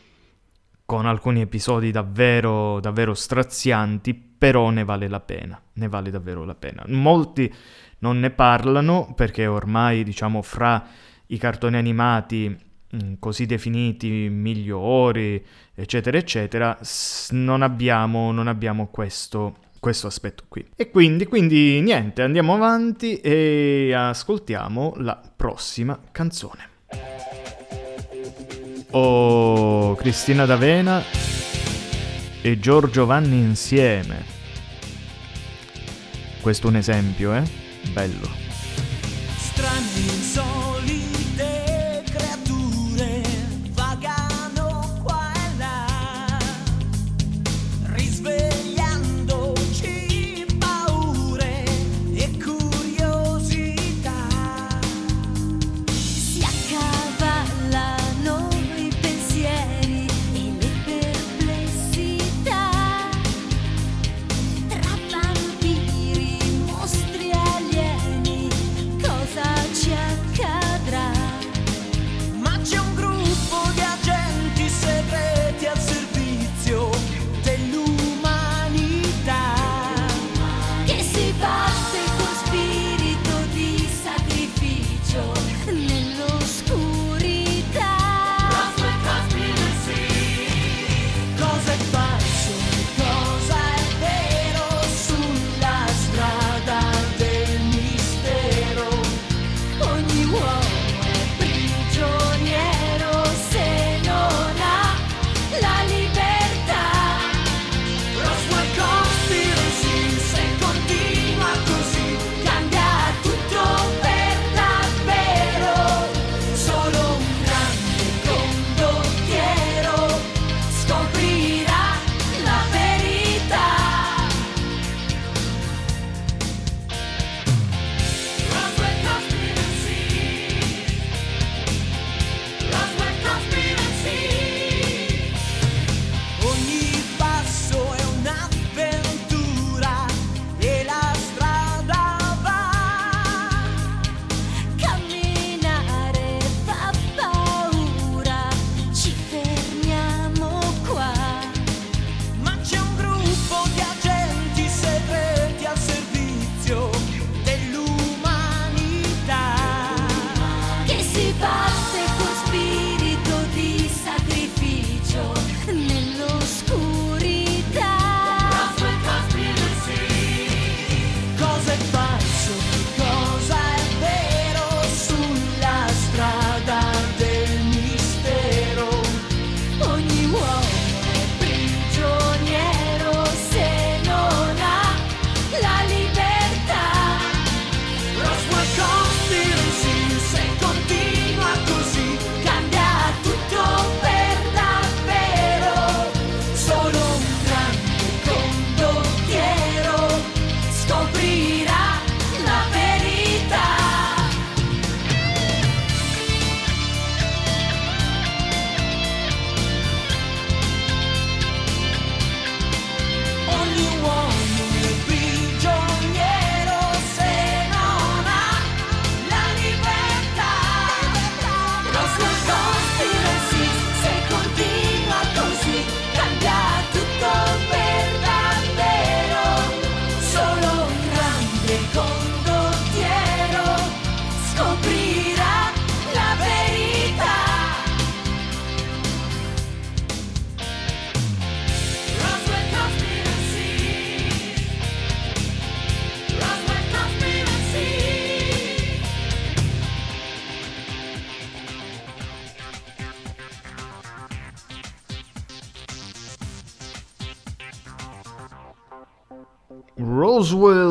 con 0.91 1.07
alcuni 1.07 1.41
episodi 1.41 1.93
davvero, 1.93 2.81
davvero 2.81 3.15
strazianti, 3.15 4.13
però 4.13 4.71
ne 4.71 4.83
vale 4.83 5.07
la 5.07 5.21
pena, 5.21 5.63
ne 5.75 5.87
vale 5.87 6.11
davvero 6.11 6.45
la 6.45 6.57
pena. 6.57 6.83
Molti 6.89 7.49
non 7.99 8.19
ne 8.19 8.31
parlano 8.31 9.13
perché 9.15 9.47
ormai, 9.47 10.03
diciamo, 10.03 10.43
fra 10.43 10.85
i 11.27 11.39
cartoni 11.39 11.77
animati 11.77 12.49
mm, 12.49 13.13
così 13.21 13.47
definiti 13.47 14.09
migliori, 14.31 15.41
eccetera, 15.77 16.19
eccetera, 16.19 16.77
non 17.31 17.63
abbiamo, 17.63 18.33
non 18.33 18.49
abbiamo 18.49 18.89
questo, 18.89 19.59
questo 19.79 20.09
aspetto 20.09 20.43
qui. 20.49 20.67
E 20.75 20.91
quindi, 20.91 21.25
quindi 21.27 21.81
niente, 21.83 22.23
andiamo 22.23 22.55
avanti 22.55 23.21
e 23.21 23.93
ascoltiamo 23.95 24.95
la 24.97 25.21
prossima 25.37 25.97
canzone. 26.11 26.70
Oh, 28.93 29.95
Cristina 29.95 30.47
D'Avena 30.47 31.03
e 32.43 32.59
Giorgio 32.59 33.07
Vanni 33.07 33.39
insieme. 33.39 34.25
Questo 36.41 36.67
è 36.67 36.71
un 36.71 36.77
esempio, 36.77 37.33
eh? 37.35 37.43
Bello. 37.93 38.50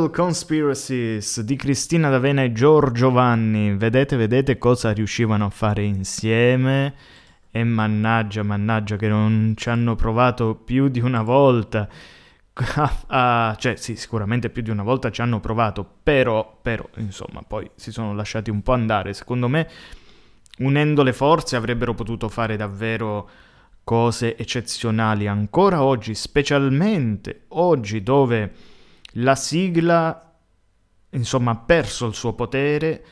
Roswell 0.09 0.11
Conspiracies 0.11 1.41
di 1.41 1.55
Cristina 1.55 2.09
D'Avena 2.09 2.43
e 2.43 2.51
Giorgio 2.51 3.11
Vanni. 3.11 3.75
Vedete, 3.75 4.15
vedete 4.17 4.57
cosa 4.57 4.91
riuscivano 4.91 5.45
a 5.45 5.49
fare 5.49 5.83
insieme? 5.83 6.93
E 7.51 7.63
mannaggia, 7.63 8.43
mannaggia 8.43 8.95
che 8.97 9.07
non 9.07 9.53
ci 9.55 9.69
hanno 9.69 9.95
provato 9.95 10.55
più 10.55 10.89
di 10.89 10.99
una 10.99 11.21
volta. 11.21 11.87
a- 12.53 12.95
a- 13.51 13.55
cioè, 13.57 13.75
sì, 13.75 13.95
sicuramente 13.95 14.49
più 14.49 14.61
di 14.61 14.69
una 14.69 14.83
volta 14.83 15.11
ci 15.11 15.21
hanno 15.21 15.39
provato, 15.39 15.87
però, 16.03 16.59
però, 16.61 16.87
insomma, 16.97 17.41
poi 17.47 17.69
si 17.75 17.91
sono 17.91 18.13
lasciati 18.13 18.49
un 18.49 18.61
po' 18.61 18.73
andare. 18.73 19.13
Secondo 19.13 19.47
me, 19.47 19.67
unendo 20.59 21.03
le 21.03 21.13
forze, 21.13 21.55
avrebbero 21.55 21.93
potuto 21.93 22.29
fare 22.29 22.57
davvero 22.57 23.29
cose 23.83 24.37
eccezionali 24.37 25.27
ancora 25.27 25.83
oggi, 25.83 26.13
specialmente 26.15 27.45
oggi 27.49 28.03
dove 28.03 28.51
la 29.13 29.35
sigla, 29.35 30.37
insomma, 31.11 31.51
ha 31.51 31.57
perso 31.57 32.05
il 32.05 32.13
suo 32.13 32.33
potere 32.33 33.05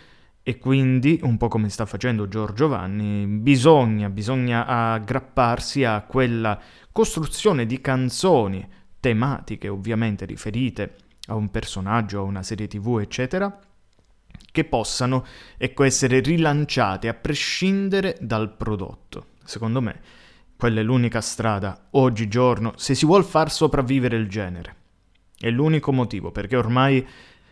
e 0.43 0.58
quindi, 0.58 1.20
un 1.24 1.38
po' 1.38 1.48
come 1.48 1.70
sta 1.70 1.86
facendo 1.86 2.28
Giorgio 2.28 2.68
Vanni, 2.68 3.26
bisogna, 3.26 4.10
bisogna 4.10 4.66
aggrapparsi 4.66 5.84
a 5.84 6.02
quella 6.04 6.60
costruzione 6.91 7.66
di 7.66 7.82
canzoni 7.82 8.66
tematiche 9.00 9.68
ovviamente 9.68 10.26
riferite 10.26 10.95
a 11.28 11.36
un 11.36 11.50
personaggio, 11.50 12.20
a 12.20 12.24
una 12.24 12.43
serie 12.43 12.68
tv, 12.68 13.00
eccetera, 13.00 13.60
che 14.52 14.64
possano 14.64 15.26
ecco, 15.58 15.84
essere 15.84 16.20
rilanciate 16.20 17.08
a 17.08 17.14
prescindere 17.14 18.18
dal 18.22 18.56
prodotto. 18.56 19.28
Secondo 19.43 19.82
me 19.82 20.00
quella 20.56 20.80
è 20.80 20.84
l'unica 20.84 21.22
strada 21.22 21.88
oggigiorno 21.91 22.74
se 22.78 22.95
si 22.95 23.06
vuole 23.06 23.24
far 23.24 23.52
sopravvivere 23.52 24.18
il 24.18 24.28
genere. 24.28 24.76
È 25.38 25.50
l'unico 25.50 25.92
motivo, 25.92 26.32
perché 26.32 26.56
ormai 26.56 27.06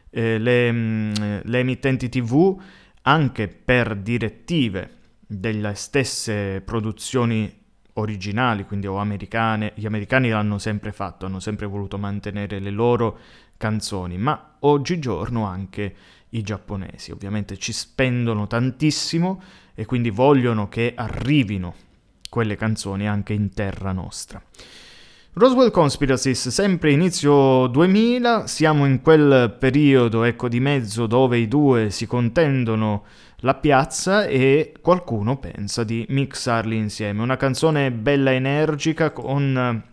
eh, 0.10 0.38
le, 0.38 0.72
mm, 0.72 1.14
le 1.44 1.60
emittenti 1.60 2.10
tv, 2.10 2.60
anche 3.04 3.48
per 3.48 3.96
direttive 3.96 4.92
delle 5.28 5.76
stesse 5.76 6.62
produzioni 6.62 7.64
originali, 7.94 8.66
quindi 8.66 8.88
o 8.88 8.98
americane, 8.98 9.72
gli 9.76 9.86
americani 9.86 10.30
l'hanno 10.30 10.58
sempre 10.58 10.92
fatto, 10.92 11.26
hanno 11.26 11.40
sempre 11.40 11.66
voluto 11.66 11.98
mantenere 11.98 12.60
le 12.60 12.72
loro 12.72 13.18
canzoni, 13.58 14.18
ma 14.18 14.58
oggigiorno 14.60 15.46
anche 15.46 15.96
i 16.30 16.42
giapponesi 16.42 17.12
ovviamente 17.12 17.58
ci 17.58 17.72
spendono 17.72 18.46
tantissimo 18.48 19.42
e 19.74 19.86
quindi 19.86 20.10
vogliono 20.10 20.68
che 20.68 20.94
arrivino 20.96 21.74
quelle 22.30 22.56
canzoni 22.56 23.08
anche 23.08 23.34
in 23.34 23.54
terra 23.54 23.92
nostra. 23.92 24.42
Roswell 25.38 25.70
Conspiracies, 25.70 26.48
sempre 26.48 26.92
inizio 26.92 27.68
2000, 27.68 28.48
siamo 28.48 28.86
in 28.86 29.02
quel 29.02 29.54
periodo 29.60 30.24
ecco 30.24 30.48
di 30.48 30.62
mezzo 30.62 31.08
dove 31.08 31.38
i 31.38 31.50
due 31.50 31.90
si 31.90 32.08
contendono 32.08 33.04
la 33.40 33.54
piazza 33.56 34.28
e 34.28 34.72
qualcuno 34.80 35.38
pensa 35.38 35.84
di 35.84 36.06
mixarli 36.08 36.78
insieme. 36.78 37.22
Una 37.22 37.36
canzone 37.36 37.92
bella 37.92 38.32
energica 38.32 39.12
con 39.12 39.84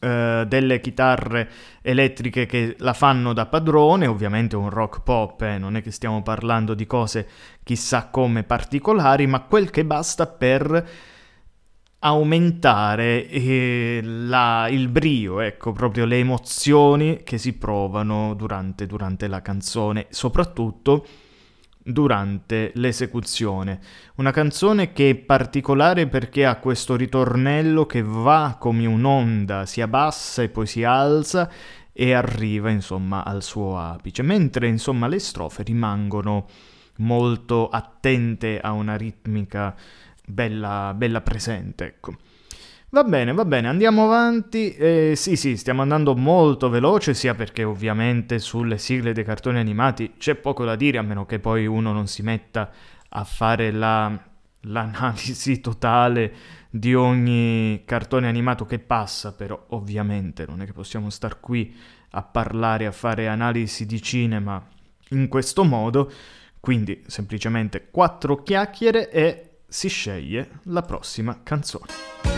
uh, 0.00 0.44
delle 0.46 0.80
chitarre 0.80 1.50
elettriche 1.82 2.46
che 2.46 2.74
la 2.78 2.94
fanno 2.94 3.34
da 3.34 3.44
padrone, 3.44 4.06
ovviamente 4.06 4.56
un 4.56 4.70
rock 4.70 5.02
pop, 5.02 5.42
eh, 5.42 5.58
non 5.58 5.76
è 5.76 5.82
che 5.82 5.90
stiamo 5.90 6.22
parlando 6.22 6.72
di 6.72 6.86
cose 6.86 7.28
chissà 7.62 8.06
come 8.06 8.44
particolari, 8.44 9.26
ma 9.26 9.40
quel 9.40 9.68
che 9.68 9.84
basta 9.84 10.26
per 10.26 11.16
aumentare 12.00 13.28
eh, 13.28 14.00
la, 14.02 14.68
il 14.68 14.88
brio, 14.88 15.40
ecco, 15.40 15.72
proprio 15.72 16.04
le 16.04 16.18
emozioni 16.18 17.22
che 17.24 17.38
si 17.38 17.54
provano 17.54 18.34
durante, 18.34 18.86
durante 18.86 19.26
la 19.26 19.42
canzone, 19.42 20.06
soprattutto 20.10 21.06
durante 21.82 22.70
l'esecuzione. 22.74 23.80
Una 24.16 24.30
canzone 24.30 24.92
che 24.92 25.10
è 25.10 25.14
particolare 25.16 26.06
perché 26.06 26.44
ha 26.44 26.56
questo 26.56 26.96
ritornello 26.96 27.86
che 27.86 28.02
va 28.02 28.56
come 28.58 28.86
un'onda, 28.86 29.66
si 29.66 29.80
abbassa 29.80 30.42
e 30.42 30.50
poi 30.50 30.66
si 30.66 30.84
alza 30.84 31.50
e 31.92 32.12
arriva 32.12 32.70
insomma 32.70 33.24
al 33.24 33.42
suo 33.42 33.78
apice, 33.78 34.22
mentre 34.22 34.68
insomma 34.68 35.08
le 35.08 35.18
strofe 35.18 35.64
rimangono 35.64 36.46
molto 36.98 37.68
attente 37.68 38.60
a 38.60 38.72
una 38.72 38.96
ritmica 38.96 39.74
bella, 40.28 40.92
bella 40.94 41.20
presente, 41.20 41.84
ecco. 41.84 42.16
Va 42.90 43.04
bene, 43.04 43.34
va 43.34 43.44
bene, 43.44 43.68
andiamo 43.68 44.04
avanti. 44.04 44.74
Eh, 44.74 45.12
sì, 45.14 45.36
sì, 45.36 45.56
stiamo 45.56 45.82
andando 45.82 46.16
molto 46.16 46.70
veloce, 46.70 47.12
sia 47.12 47.34
perché 47.34 47.62
ovviamente 47.64 48.38
sulle 48.38 48.78
sigle 48.78 49.12
dei 49.12 49.24
cartoni 49.24 49.58
animati 49.58 50.14
c'è 50.16 50.36
poco 50.36 50.64
da 50.64 50.74
dire, 50.74 50.98
a 50.98 51.02
meno 51.02 51.26
che 51.26 51.38
poi 51.38 51.66
uno 51.66 51.92
non 51.92 52.06
si 52.06 52.22
metta 52.22 52.70
a 53.10 53.24
fare 53.24 53.70
la, 53.70 54.18
l'analisi 54.62 55.60
totale 55.60 56.32
di 56.70 56.94
ogni 56.94 57.82
cartone 57.84 58.26
animato 58.26 58.64
che 58.64 58.78
passa, 58.78 59.34
però 59.34 59.66
ovviamente 59.68 60.46
non 60.46 60.62
è 60.62 60.64
che 60.64 60.72
possiamo 60.72 61.10
star 61.10 61.40
qui 61.40 61.74
a 62.12 62.22
parlare, 62.22 62.86
a 62.86 62.92
fare 62.92 63.28
analisi 63.28 63.84
di 63.84 64.00
cinema 64.00 64.64
in 65.10 65.28
questo 65.28 65.62
modo, 65.64 66.10
quindi 66.60 67.02
semplicemente 67.06 67.88
quattro 67.90 68.42
chiacchiere 68.42 69.10
e 69.10 69.47
si 69.68 69.88
sceglie 69.88 70.60
la 70.64 70.82
prossima 70.82 71.42
canzone. 71.42 72.37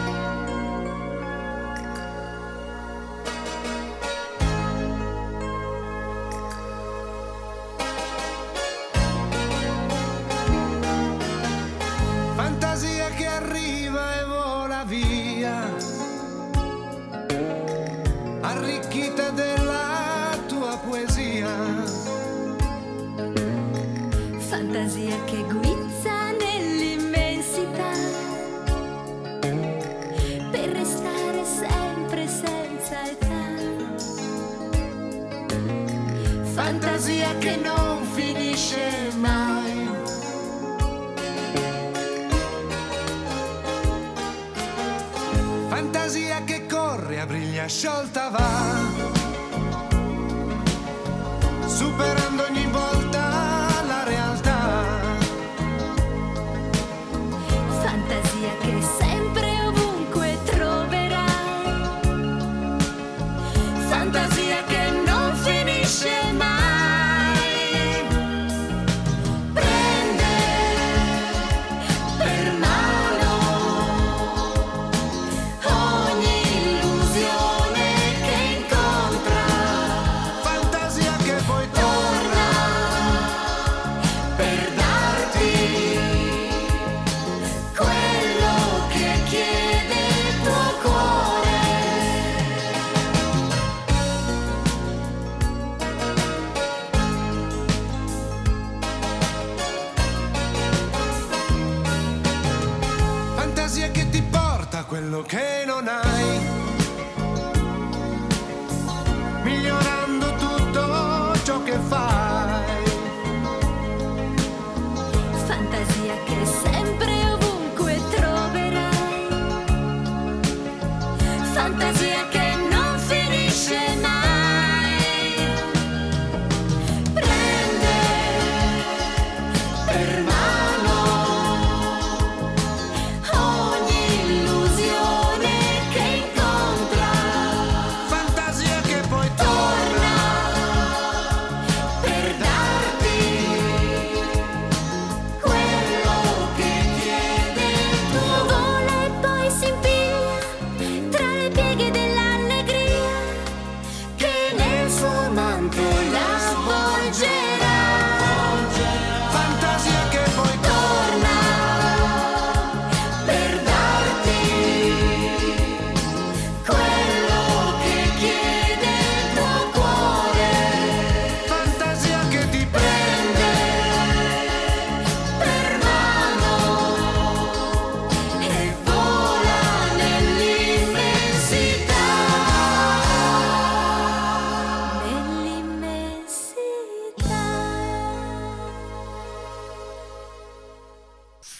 fantasia 37.00 37.34
che 37.38 37.56
non 37.56 38.04
finisce 38.12 39.10
mai. 39.16 39.88
Fantasia 45.68 46.44
che 46.44 46.66
corre 46.66 47.20
a 47.20 47.26
briglia 47.26 47.66
sciolta 47.66 48.28
va, 48.28 48.48
superando 51.66 52.44
ogni 52.44 52.66
volta. 52.66 52.99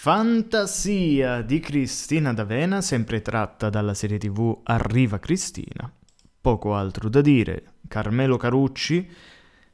Fantasia 0.02 1.42
di 1.42 1.60
Cristina 1.60 2.32
D'Avena, 2.32 2.80
sempre 2.80 3.20
tratta 3.20 3.68
dalla 3.68 3.92
serie 3.92 4.16
tv 4.16 4.60
Arriva 4.62 5.18
Cristina. 5.18 5.92
Poco 6.40 6.74
altro 6.74 7.10
da 7.10 7.20
dire. 7.20 7.74
Carmelo 7.86 8.38
Carucci 8.38 9.06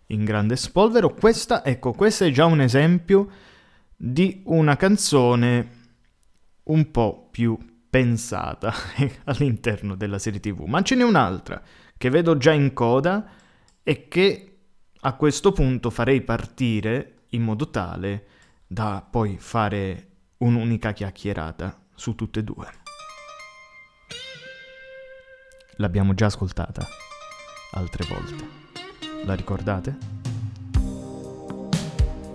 in 0.07 0.24
grande 0.24 0.57
spolvero. 0.57 1.14
Questa, 1.14 1.64
ecco, 1.64 1.93
questo 1.93 2.24
è 2.24 2.33
già 2.33 2.45
un 2.45 2.61
esempio 2.61 3.31
di 3.95 4.43
una 4.47 4.74
canzone 4.74 5.70
un 6.64 6.91
po' 6.91 7.29
più 7.31 7.57
pensata 7.89 8.74
all'interno 9.27 9.95
della 9.95 10.18
serie 10.18 10.41
tv. 10.41 10.62
Ma 10.62 10.83
ce 10.83 10.97
n'è 10.97 11.05
un'altra 11.05 11.62
che 11.97 12.11
vedo 12.11 12.37
già 12.37 12.51
in 12.51 12.72
coda 12.72 13.31
e 13.81 14.09
che 14.09 14.57
a 15.03 15.12
questo 15.12 15.53
punto 15.53 15.89
farei 15.89 16.20
partire 16.20 17.27
in 17.29 17.43
modo 17.43 17.70
tale 17.70 18.27
da 18.66 19.07
poi 19.09 19.37
fare 19.39 20.05
un'unica 20.39 20.93
chiacchierata 20.93 21.80
su 21.95 22.14
tutte 22.14 22.41
e 22.41 22.45
due. 22.45 22.68
L'abbiamo 25.76 26.14
già 26.14 26.26
ascoltata 26.26 26.87
altre 27.72 28.07
volte. 28.07 28.49
La 29.24 29.34
ricordate? 29.34 29.97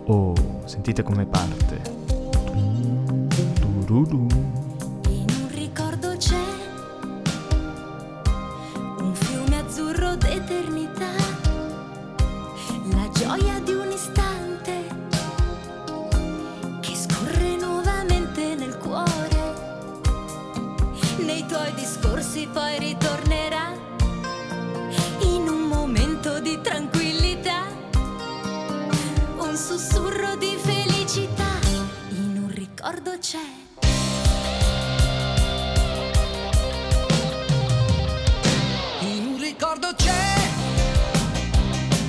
Oh, 0.06 0.64
sentite 0.66 1.04
come 1.04 1.26
parte. 1.26 2.00
In 5.08 5.26
un 5.30 5.50
ricordo 5.50 6.16
c'è 6.18 6.44
un 9.00 9.14
fiume 9.14 9.58
azzurro 9.58 10.16
d'eternità, 10.16 11.12
la 12.92 13.10
gioia 13.12 13.60
di 13.60 13.74
un 13.74 13.81
discorsi 22.42 22.48
poi 22.48 22.80
ritornerà 22.80 23.72
in 25.20 25.48
un 25.48 25.68
momento 25.68 26.40
di 26.40 26.60
tranquillità, 26.62 27.68
un 29.38 29.56
sussurro 29.56 30.36
di 30.38 30.58
felicità. 30.58 31.60
In 32.10 32.44
un 32.44 32.52
ricordo 32.54 33.12
c'è. 33.20 33.38
In 39.02 39.26
un 39.28 39.40
ricordo 39.40 39.94
c'è 39.96 40.36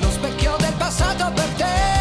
lo 0.01 0.11
specchio 0.11 0.57
del 0.59 0.75
passato 0.75 1.31
per 1.33 1.49
te 1.57 1.92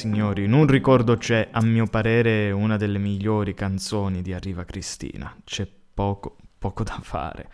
signori, 0.00 0.44
in 0.44 0.54
un 0.54 0.66
ricordo 0.66 1.18
c'è, 1.18 1.48
a 1.50 1.62
mio 1.62 1.86
parere, 1.86 2.50
una 2.52 2.78
delle 2.78 2.96
migliori 2.96 3.52
canzoni 3.52 4.22
di 4.22 4.32
Arriva 4.32 4.64
Cristina. 4.64 5.36
C'è 5.44 5.68
poco, 5.92 6.36
poco 6.58 6.84
da 6.84 6.98
fare. 7.02 7.48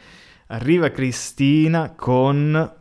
Arriva 0.49 0.91
Cristina 0.91 1.91
con... 1.91 2.75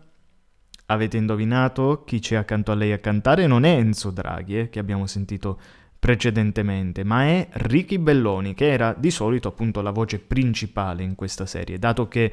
Avete 0.88 1.18
indovinato 1.18 2.04
chi 2.06 2.20
c'è 2.20 2.36
accanto 2.36 2.72
a 2.72 2.76
lei 2.76 2.92
a 2.92 3.00
cantare? 3.00 3.48
Non 3.48 3.64
è 3.64 3.72
Enzo 3.72 4.12
Draghi, 4.12 4.60
eh, 4.60 4.70
che 4.70 4.78
abbiamo 4.78 5.08
sentito 5.08 5.60
precedentemente, 5.98 7.04
ma 7.04 7.24
è 7.24 7.48
Ricky 7.54 7.98
Belloni, 7.98 8.54
che 8.54 8.72
era 8.72 8.94
di 8.96 9.10
solito 9.10 9.48
appunto 9.48 9.82
la 9.82 9.90
voce 9.90 10.20
principale 10.20 11.02
in 11.02 11.16
questa 11.16 11.48
serie, 11.48 11.80
dato 11.80 12.08
che 12.08 12.32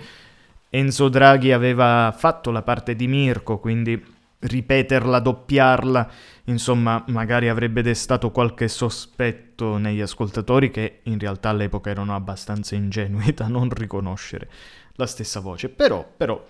Enzo 0.69 1.09
Draghi 1.09 1.51
aveva 1.53 2.15
fatto 2.15 2.51
la 2.51 2.61
parte 2.61 2.95
di 2.95 3.07
Mirko, 3.07 3.59
quindi 3.59 4.21
ripeterla, 4.43 5.21
doppiarla, 5.21 6.11
insomma, 6.45 7.05
magari 7.09 7.49
avrebbe 7.49 7.83
destato 7.83 8.31
qualche 8.31 8.69
sospetto 8.69 9.77
negli 9.77 10.01
ascoltatori 10.01 10.71
che 10.71 11.01
in 11.05 11.19
realtà 11.19 11.51
all'epoca 11.51 11.91
erano 11.91 12.15
abbastanza 12.15 12.75
ingenui 12.75 13.33
da 13.35 13.47
non 13.47 13.71
riconoscere 13.71 14.51
la 14.95 15.07
stessa 15.07 15.41
voce. 15.41 15.69
Però, 15.69 16.07
però, 16.17 16.45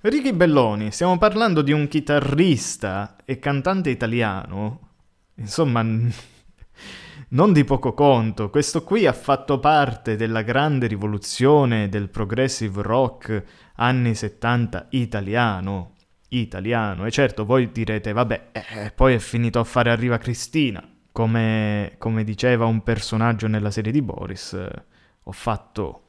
Ricky 0.00 0.32
Belloni, 0.32 0.90
stiamo 0.90 1.16
parlando 1.18 1.62
di 1.62 1.72
un 1.72 1.86
chitarrista 1.86 3.16
e 3.24 3.38
cantante 3.38 3.90
italiano, 3.90 4.88
insomma, 5.36 5.82
non 7.30 7.52
di 7.52 7.64
poco 7.64 7.94
conto. 7.94 8.50
Questo 8.50 8.82
qui 8.82 9.06
ha 9.06 9.12
fatto 9.12 9.60
parte 9.60 10.16
della 10.16 10.42
grande 10.42 10.88
rivoluzione 10.88 11.88
del 11.88 12.08
progressive 12.08 12.82
rock 12.82 13.44
anni 13.76 14.14
70 14.14 14.88
italiano. 14.90 15.91
Italiano. 16.38 17.06
E 17.06 17.10
certo, 17.10 17.44
voi 17.44 17.70
direte, 17.72 18.12
vabbè, 18.12 18.50
eh, 18.52 18.92
poi 18.94 19.14
è 19.14 19.18
finito 19.18 19.58
a 19.60 19.64
fare 19.64 19.90
Arriva 19.90 20.18
Cristina. 20.18 20.86
Come, 21.12 21.94
come 21.98 22.24
diceva 22.24 22.64
un 22.64 22.82
personaggio 22.82 23.46
nella 23.46 23.70
serie 23.70 23.92
di 23.92 24.00
Boris, 24.00 24.54
eh, 24.54 24.84
ho 25.22 25.32
fatto, 25.32 26.04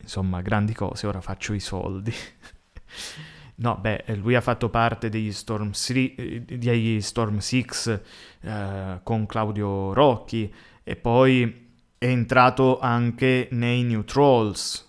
insomma, 0.00 0.40
grandi 0.42 0.74
cose, 0.74 1.06
ora 1.06 1.20
faccio 1.20 1.52
i 1.52 1.60
soldi. 1.60 2.12
No, 3.58 3.76
beh, 3.76 4.04
lui 4.18 4.36
ha 4.36 4.40
fatto 4.40 4.68
parte 4.68 5.08
degli 5.08 5.32
Storm, 5.32 5.72
Sri- 5.72 6.44
degli 6.46 7.00
Storm 7.00 7.38
Six 7.38 8.00
eh, 8.40 9.00
con 9.02 9.26
Claudio 9.26 9.92
Rocchi 9.92 10.52
e 10.84 10.94
poi 10.94 11.66
è 11.98 12.06
entrato 12.06 12.78
anche 12.78 13.48
nei 13.50 13.82
New 13.82 14.04
Trolls 14.04 14.88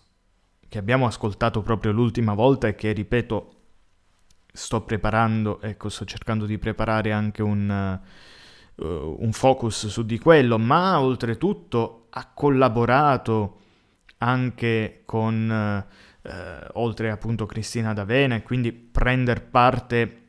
che 0.68 0.78
abbiamo 0.78 1.08
ascoltato 1.08 1.64
proprio 1.64 1.91
l'ultima 1.91 2.36
volta 2.36 2.68
e 2.68 2.76
che, 2.76 2.91
ripeto, 2.91 3.59
sto 4.60 4.82
preparando, 4.82 5.62
ecco, 5.62 5.88
sto 5.88 6.03
cercando 6.03 6.45
di 6.45 6.57
preparare 6.57 7.14
anche 7.14 7.41
un, 7.41 7.99
uh, 8.76 9.16
un 9.20 9.32
focus 9.32 9.88
su 9.88 10.05
di 10.05 10.20
quello, 10.20 10.60
ma 10.60 10.99
oltretutto 10.99 12.07
ha 12.10 12.30
collaborato 12.34 13.62
anche 14.18 15.03
con, 15.05 15.86
uh, 16.24 16.32
oltre 16.74 17.10
appunto 17.10 17.45
Cristina 17.45 17.93
D'Avena, 17.93 18.36
e 18.36 18.43
quindi 18.43 18.74
prendere 18.74 19.39
parte 19.39 20.24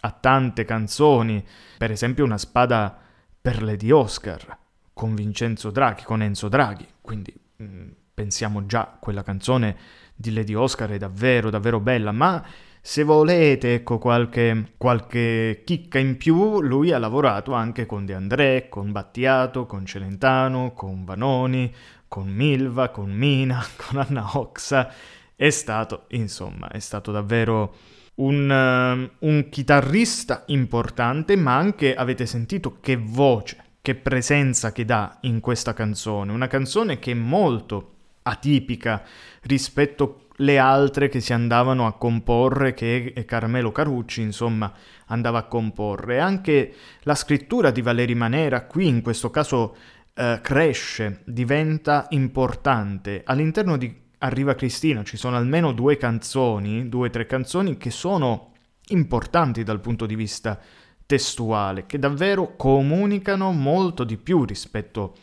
a 0.00 0.10
tante 0.10 0.64
canzoni, 0.64 1.44
per 1.76 1.90
esempio 1.90 2.24
una 2.24 2.38
spada 2.38 2.98
per 3.40 3.62
Lady 3.62 3.90
Oscar, 3.90 4.56
con 4.94 5.14
Vincenzo 5.14 5.70
Draghi, 5.70 6.04
con 6.04 6.22
Enzo 6.22 6.48
Draghi, 6.48 6.88
quindi... 7.02 7.32
Mh, 7.56 7.64
mm, 7.64 7.88
pensiamo 8.14 8.64
già 8.64 8.96
quella 8.98 9.24
canzone 9.24 9.76
di 10.14 10.32
Lady 10.32 10.54
Oscar 10.54 10.90
è 10.90 10.98
davvero 10.98 11.50
davvero 11.50 11.80
bella, 11.80 12.12
ma 12.12 12.42
se 12.86 13.02
volete 13.02 13.76
ecco 13.76 13.96
qualche, 13.96 14.74
qualche 14.76 15.62
chicca 15.64 15.98
in 15.98 16.18
più, 16.18 16.60
lui 16.60 16.92
ha 16.92 16.98
lavorato 16.98 17.54
anche 17.54 17.86
con 17.86 18.04
De 18.04 18.12
André, 18.12 18.68
con 18.68 18.92
Battiato, 18.92 19.64
con 19.64 19.86
Celentano, 19.86 20.74
con 20.74 21.02
Vanoni, 21.02 21.74
con 22.06 22.28
Milva, 22.28 22.90
con 22.90 23.10
Mina, 23.10 23.64
con 23.74 24.00
Anna 24.00 24.36
Oxa, 24.36 24.92
è 25.34 25.48
stato, 25.48 26.04
insomma, 26.08 26.68
è 26.68 26.78
stato 26.78 27.10
davvero 27.10 27.74
un, 28.16 28.50
uh, 28.50 29.26
un 29.26 29.48
chitarrista 29.48 30.42
importante, 30.48 31.36
ma 31.36 31.56
anche 31.56 31.94
avete 31.94 32.26
sentito 32.26 32.80
che 32.80 32.96
voce, 32.96 33.64
che 33.80 33.94
presenza 33.94 34.72
che 34.72 34.84
dà 34.84 35.16
in 35.22 35.40
questa 35.40 35.72
canzone, 35.72 36.32
una 36.32 36.48
canzone 36.48 36.98
che 36.98 37.12
è 37.12 37.14
molto 37.14 37.92
atipica 38.24 39.02
rispetto 39.44 40.23
alle 40.38 40.58
altre 40.58 41.08
che 41.08 41.20
si 41.20 41.32
andavano 41.32 41.86
a 41.86 41.92
comporre, 41.92 42.74
che 42.74 43.12
Carmelo 43.26 43.72
Carucci, 43.72 44.22
insomma, 44.22 44.72
andava 45.06 45.38
a 45.38 45.44
comporre. 45.44 46.18
Anche 46.18 46.74
la 47.02 47.14
scrittura 47.14 47.70
di 47.70 47.82
Valeri 47.82 48.14
Manera 48.14 48.64
qui 48.64 48.88
in 48.88 49.02
questo 49.02 49.30
caso 49.30 49.76
eh, 50.14 50.40
cresce, 50.42 51.22
diventa 51.24 52.06
importante. 52.10 53.22
All'interno 53.24 53.76
di 53.76 54.02
Arriva 54.18 54.54
Cristina 54.54 55.02
ci 55.04 55.18
sono 55.18 55.36
almeno 55.36 55.72
due 55.72 55.98
canzoni, 55.98 56.88
due 56.88 57.08
o 57.08 57.10
tre 57.10 57.26
canzoni 57.26 57.76
che 57.76 57.90
sono 57.90 58.52
importanti 58.88 59.62
dal 59.62 59.80
punto 59.80 60.06
di 60.06 60.14
vista 60.14 60.58
testuale, 61.04 61.84
che 61.84 61.98
davvero 61.98 62.56
comunicano 62.56 63.52
molto 63.52 64.02
di 64.02 64.16
più 64.16 64.44
rispetto 64.44 65.14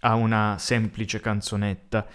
a 0.00 0.16
una 0.16 0.56
semplice 0.58 1.20
canzonetta. 1.20 2.06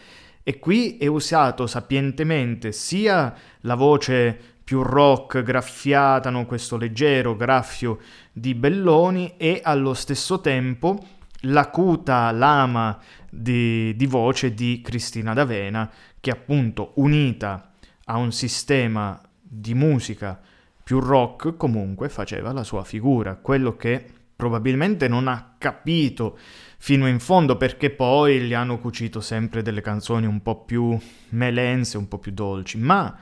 E 0.47 0.59
qui 0.59 0.95
è 0.95 1.07
usato 1.07 1.67
sapientemente 1.67 2.71
sia 2.71 3.35
la 3.63 3.75
voce 3.75 4.39
più 4.63 4.81
rock 4.81 5.43
graffiata, 5.43 6.29
no? 6.29 6.45
questo 6.45 6.77
leggero 6.77 7.35
graffio 7.35 7.99
di 8.31 8.55
Belloni, 8.55 9.33
e 9.35 9.59
allo 9.61 9.93
stesso 9.93 10.39
tempo 10.39 11.05
l'acuta 11.41 12.31
lama 12.31 12.97
di, 13.29 13.93
di 13.97 14.05
voce 14.05 14.53
di 14.53 14.79
Cristina 14.81 15.33
D'Avena, 15.33 15.91
che 16.21 16.31
appunto 16.31 16.93
unita 16.95 17.73
a 18.05 18.15
un 18.15 18.31
sistema 18.31 19.21
di 19.41 19.73
musica 19.73 20.39
più 20.81 21.01
rock 21.01 21.57
comunque 21.57 22.07
faceva 22.07 22.53
la 22.53 22.63
sua 22.63 22.85
figura, 22.85 23.35
quello 23.35 23.75
che 23.75 24.01
probabilmente 24.33 25.09
non 25.09 25.27
ha 25.27 25.55
capito 25.57 26.37
fino 26.77 27.07
in 27.07 27.19
fondo 27.19 27.57
perché 27.57 27.89
poi 27.89 28.41
gli 28.41 28.53
hanno 28.53 28.79
cucito 28.79 29.19
sempre 29.19 29.61
delle 29.61 29.81
canzoni 29.81 30.25
un 30.25 30.41
po' 30.41 30.63
più 30.63 30.97
melense, 31.29 31.97
un 31.97 32.07
po' 32.07 32.19
più 32.19 32.31
dolci, 32.31 32.77
ma 32.77 33.17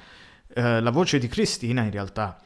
eh, 0.53 0.81
la 0.81 0.91
voce 0.91 1.17
di 1.17 1.27
Cristina 1.27 1.81
in 1.83 1.91
realtà 1.91 2.39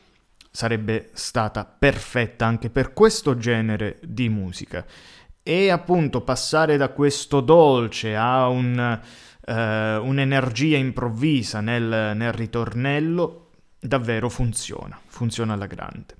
sarebbe 0.51 1.09
stata 1.13 1.65
perfetta 1.65 2.45
anche 2.45 2.69
per 2.69 2.93
questo 2.93 3.37
genere 3.37 3.99
di 4.03 4.29
musica. 4.29 4.85
E 5.41 5.69
appunto 5.69 6.21
passare 6.21 6.77
da 6.77 6.89
questo 6.89 7.41
dolce 7.41 8.15
a 8.15 8.47
un, 8.47 8.99
eh, 9.45 9.95
un'energia 9.97 10.77
improvvisa 10.77 11.59
nel, 11.59 12.15
nel 12.15 12.33
ritornello 12.33 13.49
davvero 13.79 14.29
funziona, 14.29 14.99
funziona 15.07 15.53
alla 15.53 15.65
grande. 15.65 16.17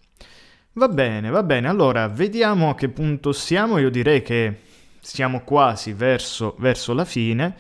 Va 0.73 0.87
bene, 0.87 1.29
va 1.29 1.43
bene, 1.43 1.67
allora 1.67 2.07
vediamo 2.07 2.69
a 2.69 2.75
che 2.75 2.89
punto 2.89 3.31
siamo, 3.33 3.79
io 3.79 3.89
direi 3.89 4.21
che 4.21 4.61
siamo 5.02 5.41
quasi 5.41 5.93
verso, 5.93 6.56
verso 6.60 6.93
la 6.93 7.06
fine 7.06 7.56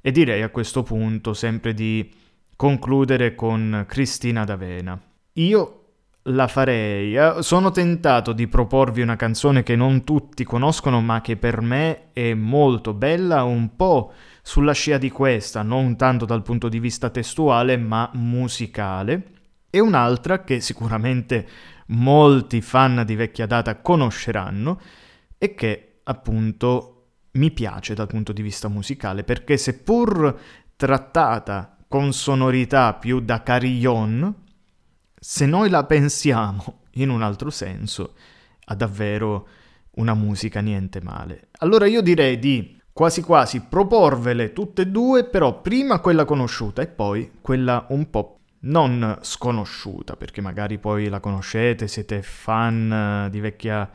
e 0.00 0.10
direi 0.10 0.42
a 0.42 0.50
questo 0.50 0.82
punto 0.82 1.34
sempre 1.34 1.74
di 1.74 2.10
concludere 2.56 3.34
con 3.34 3.84
Cristina 3.88 4.44
D'Avena. 4.44 5.00
Io 5.34 5.80
la 6.24 6.48
farei. 6.48 7.16
Eh, 7.16 7.42
sono 7.42 7.70
tentato 7.70 8.32
di 8.32 8.46
proporvi 8.48 9.00
una 9.00 9.16
canzone 9.16 9.62
che 9.62 9.76
non 9.76 10.04
tutti 10.04 10.44
conoscono, 10.44 11.00
ma 11.00 11.20
che 11.20 11.36
per 11.36 11.60
me 11.60 12.12
è 12.12 12.34
molto 12.34 12.92
bella, 12.92 13.44
un 13.44 13.76
po' 13.76 14.12
sulla 14.42 14.72
scia 14.72 14.98
di 14.98 15.10
questa, 15.10 15.62
non 15.62 15.96
tanto 15.96 16.24
dal 16.24 16.42
punto 16.42 16.68
di 16.68 16.78
vista 16.78 17.10
testuale, 17.10 17.76
ma 17.76 18.10
musicale. 18.14 19.22
E 19.70 19.80
un'altra 19.80 20.42
che 20.42 20.60
sicuramente 20.60 21.46
molti 21.86 22.60
fan 22.60 23.02
di 23.06 23.14
vecchia 23.14 23.46
data 23.46 23.76
conosceranno 23.80 24.80
e 25.38 25.54
che 25.54 25.89
appunto 26.10 26.96
mi 27.32 27.50
piace 27.50 27.94
dal 27.94 28.08
punto 28.08 28.32
di 28.32 28.42
vista 28.42 28.68
musicale 28.68 29.22
perché 29.22 29.56
seppur 29.56 30.38
trattata 30.76 31.76
con 31.86 32.12
sonorità 32.12 32.94
più 32.94 33.20
da 33.20 33.42
carillon, 33.42 34.34
se 35.18 35.46
noi 35.46 35.68
la 35.68 35.84
pensiamo 35.84 36.82
in 36.94 37.10
un 37.10 37.22
altro 37.22 37.50
senso, 37.50 38.14
ha 38.64 38.74
davvero 38.74 39.46
una 39.96 40.14
musica 40.14 40.60
niente 40.60 41.00
male. 41.02 41.48
Allora 41.58 41.86
io 41.86 42.00
direi 42.00 42.38
di 42.38 42.80
quasi 42.92 43.22
quasi 43.22 43.60
proporvele 43.60 44.52
tutte 44.52 44.82
e 44.82 44.86
due, 44.86 45.24
però 45.24 45.60
prima 45.60 46.00
quella 46.00 46.24
conosciuta 46.24 46.80
e 46.82 46.86
poi 46.86 47.30
quella 47.40 47.86
un 47.90 48.08
po' 48.08 48.38
non 48.60 49.18
sconosciuta, 49.20 50.16
perché 50.16 50.40
magari 50.40 50.78
poi 50.78 51.08
la 51.08 51.20
conoscete, 51.20 51.88
siete 51.88 52.22
fan 52.22 53.28
di 53.30 53.40
vecchia 53.40 53.90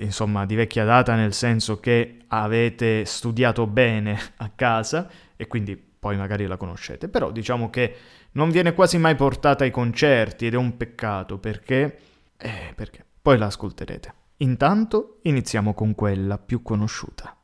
insomma 0.00 0.44
di 0.46 0.54
vecchia 0.54 0.84
data 0.84 1.14
nel 1.14 1.32
senso 1.32 1.80
che 1.80 2.18
avete 2.28 3.04
studiato 3.04 3.66
bene 3.66 4.18
a 4.36 4.50
casa 4.54 5.08
e 5.36 5.46
quindi 5.46 5.76
poi 5.76 6.16
magari 6.16 6.46
la 6.46 6.56
conoscete, 6.56 7.08
però 7.08 7.30
diciamo 7.30 7.70
che 7.70 7.96
non 8.32 8.50
viene 8.50 8.74
quasi 8.74 8.98
mai 8.98 9.14
portata 9.14 9.64
ai 9.64 9.70
concerti 9.70 10.46
ed 10.46 10.54
è 10.54 10.56
un 10.56 10.76
peccato 10.76 11.38
perché... 11.38 11.98
Eh, 12.36 12.72
perché? 12.74 13.04
Poi 13.20 13.36
la 13.36 13.46
ascolterete. 13.46 14.14
Intanto 14.38 15.18
iniziamo 15.22 15.74
con 15.74 15.94
quella 15.94 16.38
più 16.38 16.62
conosciuta. 16.62 17.37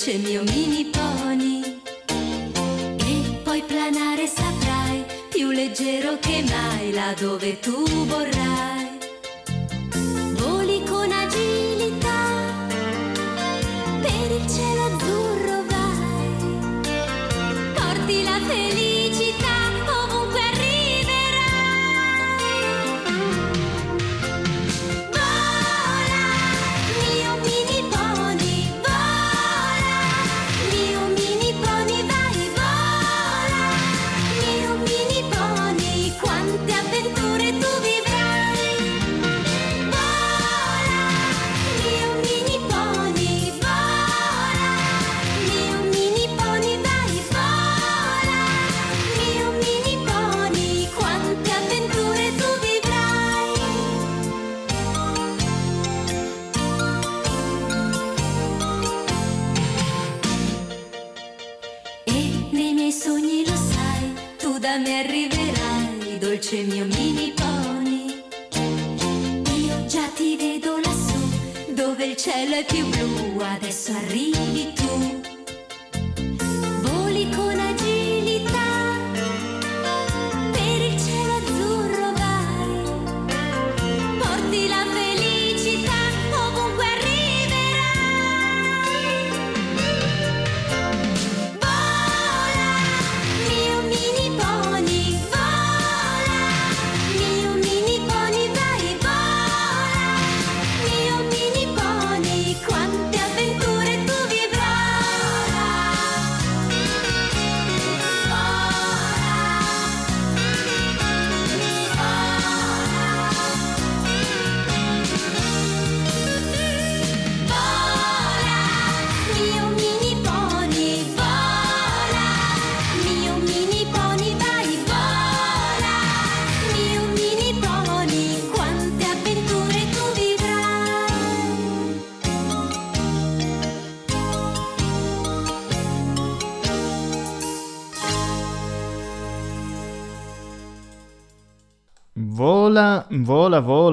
Dolce 0.00 0.16
mio 0.16 0.42
mini 0.44 0.86
pony. 0.86 1.80
E 2.06 3.40
puoi 3.42 3.62
planare 3.62 4.26
saprai, 4.26 5.04
più 5.28 5.50
leggero 5.50 6.18
che 6.18 6.42
mai, 6.48 6.92
là 6.92 7.14
dove 7.18 7.58
tu 7.60 7.84
vorrai. 8.06 8.89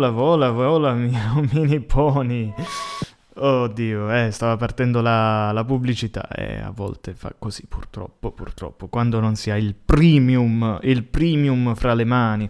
Vola, 0.09 0.51
vola, 0.51 0.93
vola, 0.93 1.41
mini 1.51 1.79
pony. 1.85 2.53
Oddio, 3.39 4.11
eh, 4.11 4.31
stava 4.31 4.57
partendo 4.57 5.01
la, 5.01 5.51
la 5.51 5.63
pubblicità 5.63 6.27
e 6.27 6.59
a 6.59 6.71
volte 6.71 7.13
fa 7.13 7.33
così, 7.37 7.67
purtroppo, 7.67 8.31
purtroppo, 8.31 8.87
quando 8.87 9.19
non 9.19 9.35
si 9.35 9.51
ha 9.51 9.57
il 9.57 9.75
premium, 9.75 10.79
il 10.81 11.03
premium 11.03 11.75
fra 11.75 11.93
le 11.93 12.03
mani. 12.03 12.49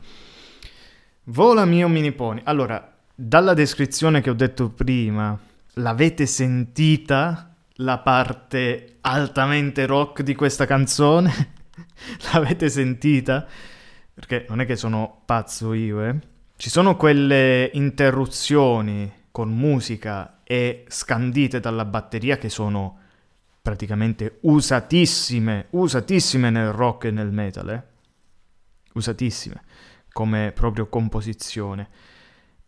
Vola, 1.25 1.65
mio 1.65 1.89
mini 1.89 2.13
pony. 2.13 2.41
Allora, 2.45 2.95
dalla 3.13 3.53
descrizione 3.53 4.21
che 4.21 4.29
ho 4.29 4.33
detto 4.33 4.69
prima, 4.69 5.37
l'avete 5.73 6.25
sentita 6.25 7.53
la 7.79 7.97
parte 7.97 8.99
altamente 9.01 9.85
rock 9.85 10.21
di 10.21 10.35
questa 10.35 10.65
canzone? 10.65 11.55
l'avete 12.31 12.69
sentita? 12.69 13.45
Perché 14.13 14.45
non 14.47 14.61
è 14.61 14.65
che 14.65 14.77
sono 14.77 15.21
pazzo 15.25 15.73
io, 15.73 16.01
eh. 16.01 16.15
Ci 16.59 16.71
sono 16.71 16.95
quelle 16.97 17.69
interruzioni 17.75 19.13
con 19.29 19.55
musica 19.55 20.39
e 20.43 20.85
scandite 20.87 21.59
dalla 21.59 21.85
batteria 21.85 22.39
che 22.39 22.49
sono 22.49 22.97
praticamente 23.61 24.39
usatissime, 24.41 25.67
usatissime 25.69 26.49
nel 26.49 26.71
rock 26.71 27.03
e 27.05 27.11
nel 27.11 27.31
metal, 27.31 27.69
eh. 27.69 27.83
Usatissime 28.93 29.61
come 30.11 30.51
proprio 30.51 30.87
composizione. 30.87 31.89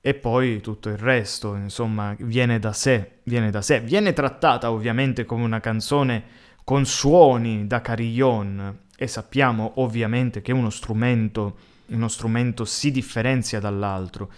E 0.02 0.14
poi 0.14 0.62
tutto 0.62 0.90
il 0.90 0.98
resto, 1.00 1.56
insomma, 1.56 2.16
viene 2.20 2.60
da 2.60 2.74
sé, 2.74 3.22
viene 3.24 3.50
da 3.50 3.64
sé. 3.64 3.82
Viene 3.82 4.14
trattata 4.14 4.70
ovviamente 4.70 5.26
come 5.26 5.46
una 5.46 5.60
canzone 5.60 6.24
con 6.64 6.86
suoni 6.86 7.66
da 7.66 7.82
carillon 7.82 8.82
e 8.96 9.08
sappiamo 9.08 9.72
ovviamente 9.78 10.44
che 10.44 10.52
uno 10.52 10.70
strumento, 10.70 11.78
uno 11.90 12.08
strumento 12.08 12.66
si 12.66 12.92
differenzia 12.92 13.60
dall'altro. 13.60 14.32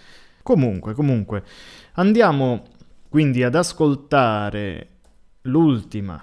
Comunque, 0.43 0.93
comunque, 0.93 1.43
andiamo 1.93 2.63
quindi 3.09 3.43
ad 3.43 3.55
ascoltare 3.55 4.87
l'ultima 5.41 6.21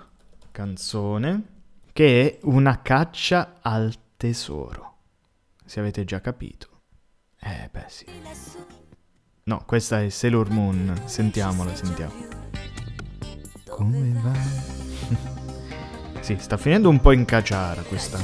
canzone 0.50 1.56
che 1.92 2.38
è 2.38 2.38
una 2.44 2.80
caccia 2.80 3.58
al 3.60 3.94
tesoro. 4.16 4.96
Se 5.64 5.80
avete 5.80 6.04
già 6.04 6.20
capito. 6.20 6.68
Eh 7.40 7.68
beh 7.70 7.84
sì. 7.88 8.06
No, 9.44 9.62
questa 9.64 10.02
è 10.02 10.08
Sailor 10.08 10.50
Moon. 10.50 11.02
Sentiamola, 11.04 11.74
sentiamo. 11.74 12.12
Come 13.68 14.12
va? 14.22 14.32
sì, 16.20 16.36
sta 16.38 16.56
finendo 16.56 16.88
un 16.88 17.00
po' 17.00 17.12
in 17.12 17.24
caciara 17.24 17.82
questa, 17.82 18.18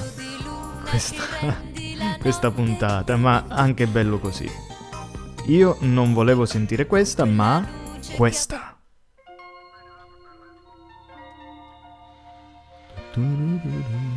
questa, 0.88 1.22
questa 2.20 2.50
puntata, 2.50 3.16
ma 3.16 3.44
anche 3.48 3.86
bello 3.86 4.18
così. 4.18 4.50
Io 5.46 5.76
non 5.80 6.12
volevo 6.12 6.46
sentire 6.46 6.86
questa, 6.86 7.24
ma 7.24 7.66
questa. 8.16 8.76
Parte. 13.14 14.13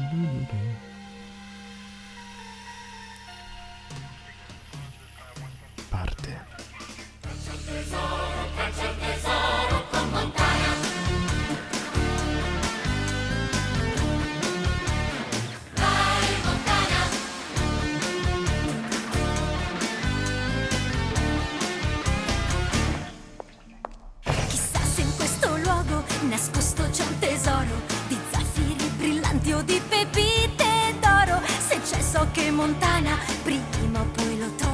C'è 32.37 32.43
so 32.43 32.43
che 32.43 32.51
Montana 32.51 33.17
prima 33.43 34.01
o 34.01 34.05
poi 34.13 34.37
lo 34.37 34.45
troverà. 34.45 34.66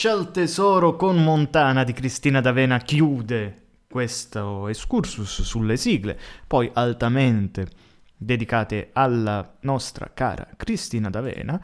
Caccia 0.00 0.16
al 0.16 0.30
tesoro 0.30 0.96
con 0.96 1.22
Montana 1.22 1.84
di 1.84 1.92
Cristina 1.92 2.40
D'Avena 2.40 2.78
chiude 2.78 3.64
questo 3.86 4.66
excursus 4.68 5.42
sulle 5.42 5.76
sigle, 5.76 6.18
poi 6.46 6.70
altamente 6.72 7.68
dedicate 8.16 8.88
alla 8.94 9.58
nostra 9.60 10.10
cara 10.14 10.48
Cristina 10.56 11.10
D'Avena. 11.10 11.62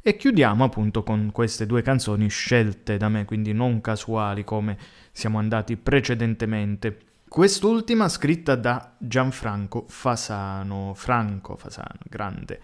E 0.00 0.16
chiudiamo 0.16 0.64
appunto 0.64 1.02
con 1.02 1.28
queste 1.30 1.66
due 1.66 1.82
canzoni 1.82 2.26
scelte 2.30 2.96
da 2.96 3.10
me, 3.10 3.26
quindi 3.26 3.52
non 3.52 3.82
casuali 3.82 4.44
come 4.44 4.78
siamo 5.12 5.36
andati 5.36 5.76
precedentemente. 5.76 6.98
Quest'ultima 7.28 8.08
scritta 8.08 8.54
da 8.54 8.94
Gianfranco 8.96 9.84
Fasano, 9.88 10.94
Franco 10.94 11.54
Fasano, 11.56 12.00
grande, 12.08 12.62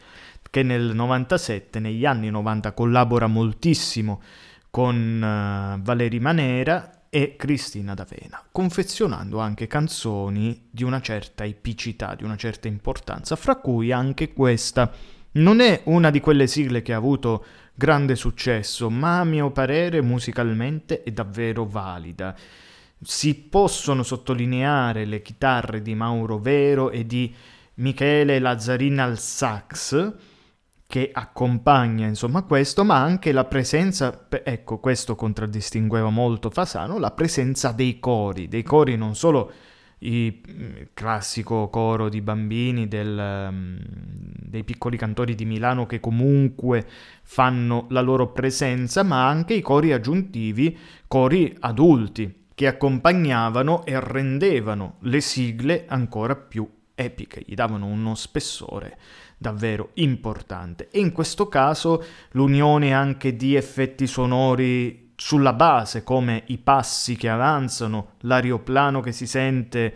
che 0.49 0.63
nel 0.63 0.95
97, 0.95 1.79
negli 1.79 2.07
anni 2.07 2.31
90, 2.31 2.73
collabora 2.73 3.27
moltissimo 3.27 4.23
con 4.71 5.77
uh, 5.77 5.83
Valeri 5.83 6.21
Manera 6.21 7.07
e 7.11 7.35
Cristina 7.37 7.95
D'Avena, 7.95 8.43
confezionando 8.53 9.39
anche 9.39 9.67
canzoni 9.67 10.69
di 10.71 10.85
una 10.85 11.01
certa 11.01 11.45
epicità, 11.45 12.15
di 12.15 12.25
una 12.25 12.37
certa 12.37 12.69
importanza, 12.69 13.37
fra 13.37 13.57
cui 13.57 13.93
anche 13.93 14.33
questa. 14.33 14.91
Non 15.33 15.61
è 15.61 15.83
una 15.85 16.11
di 16.11 16.21
quelle 16.21 16.47
sigle 16.47 16.83
che 16.83 16.93
ha 16.93 16.97
avuto 16.97 17.45
grande 17.75 18.15
successo, 18.15 18.91
ma 18.91 19.21
a 19.21 19.25
mio 19.25 19.51
parere 19.51 20.01
musicalmente 20.01 21.03
è 21.03 21.11
davvero 21.11 21.65
valida 21.65 22.37
si 23.03 23.35
possono 23.35 24.03
sottolineare 24.03 25.05
le 25.07 25.23
chitarre 25.23 25.81
di 25.81 25.95
Mauro 25.95 26.39
Vero 26.39 26.91
e 26.91 27.07
di 27.07 27.35
Michele 27.75 28.39
Lazzarin 28.39 28.99
al 28.99 29.19
sax, 29.19 30.13
che 30.91 31.11
accompagna 31.13 32.09
insomma 32.09 32.43
questo, 32.43 32.83
ma 32.83 32.97
anche 32.97 33.31
la 33.31 33.45
presenza, 33.45 34.27
ecco 34.29 34.79
questo 34.79 35.15
contraddistingueva 35.15 36.11
molto 36.11 36.51
Fasano, 36.51 36.99
la 36.99 37.13
presenza 37.13 37.71
dei 37.71 38.01
cori, 38.01 38.49
dei 38.49 38.65
cori 38.65 38.97
non 38.97 39.15
solo 39.15 39.53
il 39.99 40.41
mm, 40.51 40.73
classico 40.93 41.69
coro 41.69 42.09
di 42.09 42.21
bambini 42.21 42.89
del, 42.89 43.47
um, 43.49 43.79
dei 43.87 44.65
piccoli 44.65 44.97
cantori 44.97 45.37
di 45.37 45.45
Milano 45.45 45.87
che 45.87 46.01
comunque 46.01 46.85
fanno 47.23 47.87
la 47.91 48.01
loro 48.01 48.33
presenza, 48.33 49.05
ma 49.05 49.29
anche 49.29 49.55
i 49.55 49.61
cori 49.61 49.93
aggiuntivi, 49.93 50.77
cori 51.07 51.57
adulti, 51.61 52.47
che 52.53 52.67
accompagnavano 52.67 53.85
e 53.85 54.01
rendevano 54.01 54.97
le 55.03 55.21
sigle 55.21 55.85
ancora 55.87 56.35
più 56.35 56.69
epiche, 56.97 57.45
gli 57.47 57.55
davano 57.55 57.87
uno 57.87 58.17
spessore 58.17 58.99
davvero 59.41 59.91
importante. 59.95 60.91
E 60.91 61.01
in 61.01 61.13
questo 61.13 61.49
caso 61.49 62.05
l'unione 62.33 62.93
anche 62.93 63.37
di 63.37 63.55
effetti 63.55 64.07
sonori 64.07 65.15
sulla 65.17 65.55
base, 65.55 66.05
come 66.05 66.43
i 66.49 66.59
passi 66.59 67.17
che 67.17 67.31
avanzano, 67.31 68.17
l'aeroplano 68.21 69.01
che 69.01 69.13
si 69.13 69.27
sente 69.27 69.95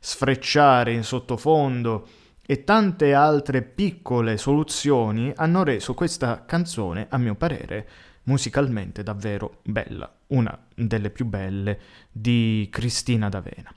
sfrecciare 0.00 0.92
in 0.92 1.02
sottofondo 1.02 2.08
e 2.46 2.64
tante 2.64 3.12
altre 3.12 3.60
piccole 3.60 4.38
soluzioni 4.38 5.30
hanno 5.36 5.62
reso 5.62 5.92
questa 5.92 6.46
canzone, 6.46 7.06
a 7.10 7.18
mio 7.18 7.34
parere, 7.34 7.88
musicalmente 8.24 9.02
davvero 9.02 9.58
bella, 9.62 10.10
una 10.28 10.58
delle 10.74 11.10
più 11.10 11.26
belle 11.26 11.78
di 12.10 12.66
Cristina 12.72 13.28
D'Avena. 13.28 13.74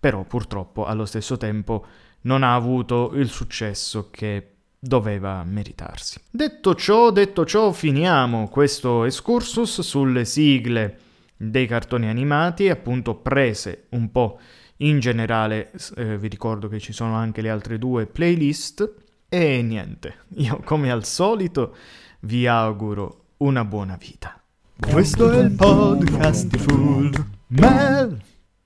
Però 0.00 0.24
purtroppo 0.24 0.86
allo 0.86 1.04
stesso 1.04 1.36
tempo 1.36 1.84
non 2.28 2.42
ha 2.42 2.54
avuto 2.54 3.12
il 3.14 3.28
successo 3.28 4.10
che 4.10 4.52
doveva 4.78 5.42
meritarsi. 5.44 6.20
Detto 6.30 6.74
ciò, 6.74 7.10
detto 7.10 7.46
ciò, 7.46 7.72
finiamo 7.72 8.48
questo 8.48 9.04
excursus 9.04 9.80
sulle 9.80 10.26
sigle 10.26 10.98
dei 11.36 11.66
cartoni 11.66 12.06
animati, 12.06 12.68
appunto 12.68 13.14
prese 13.14 13.86
un 13.90 14.10
po' 14.10 14.38
in 14.78 15.00
generale, 15.00 15.72
eh, 15.96 16.18
vi 16.18 16.28
ricordo 16.28 16.68
che 16.68 16.78
ci 16.78 16.92
sono 16.92 17.14
anche 17.14 17.40
le 17.40 17.50
altre 17.50 17.78
due 17.78 18.06
playlist 18.06 18.94
e 19.28 19.62
niente, 19.62 20.24
io 20.36 20.60
come 20.62 20.90
al 20.90 21.04
solito 21.04 21.74
vi 22.20 22.46
auguro 22.46 23.24
una 23.38 23.64
buona 23.64 23.96
vita. 23.96 24.40
Questo 24.78 25.30
è 25.30 25.38
il 25.38 25.50
podcast 25.52 26.46
di 26.46 26.58
Full 26.58 27.10
Mel 27.48 28.27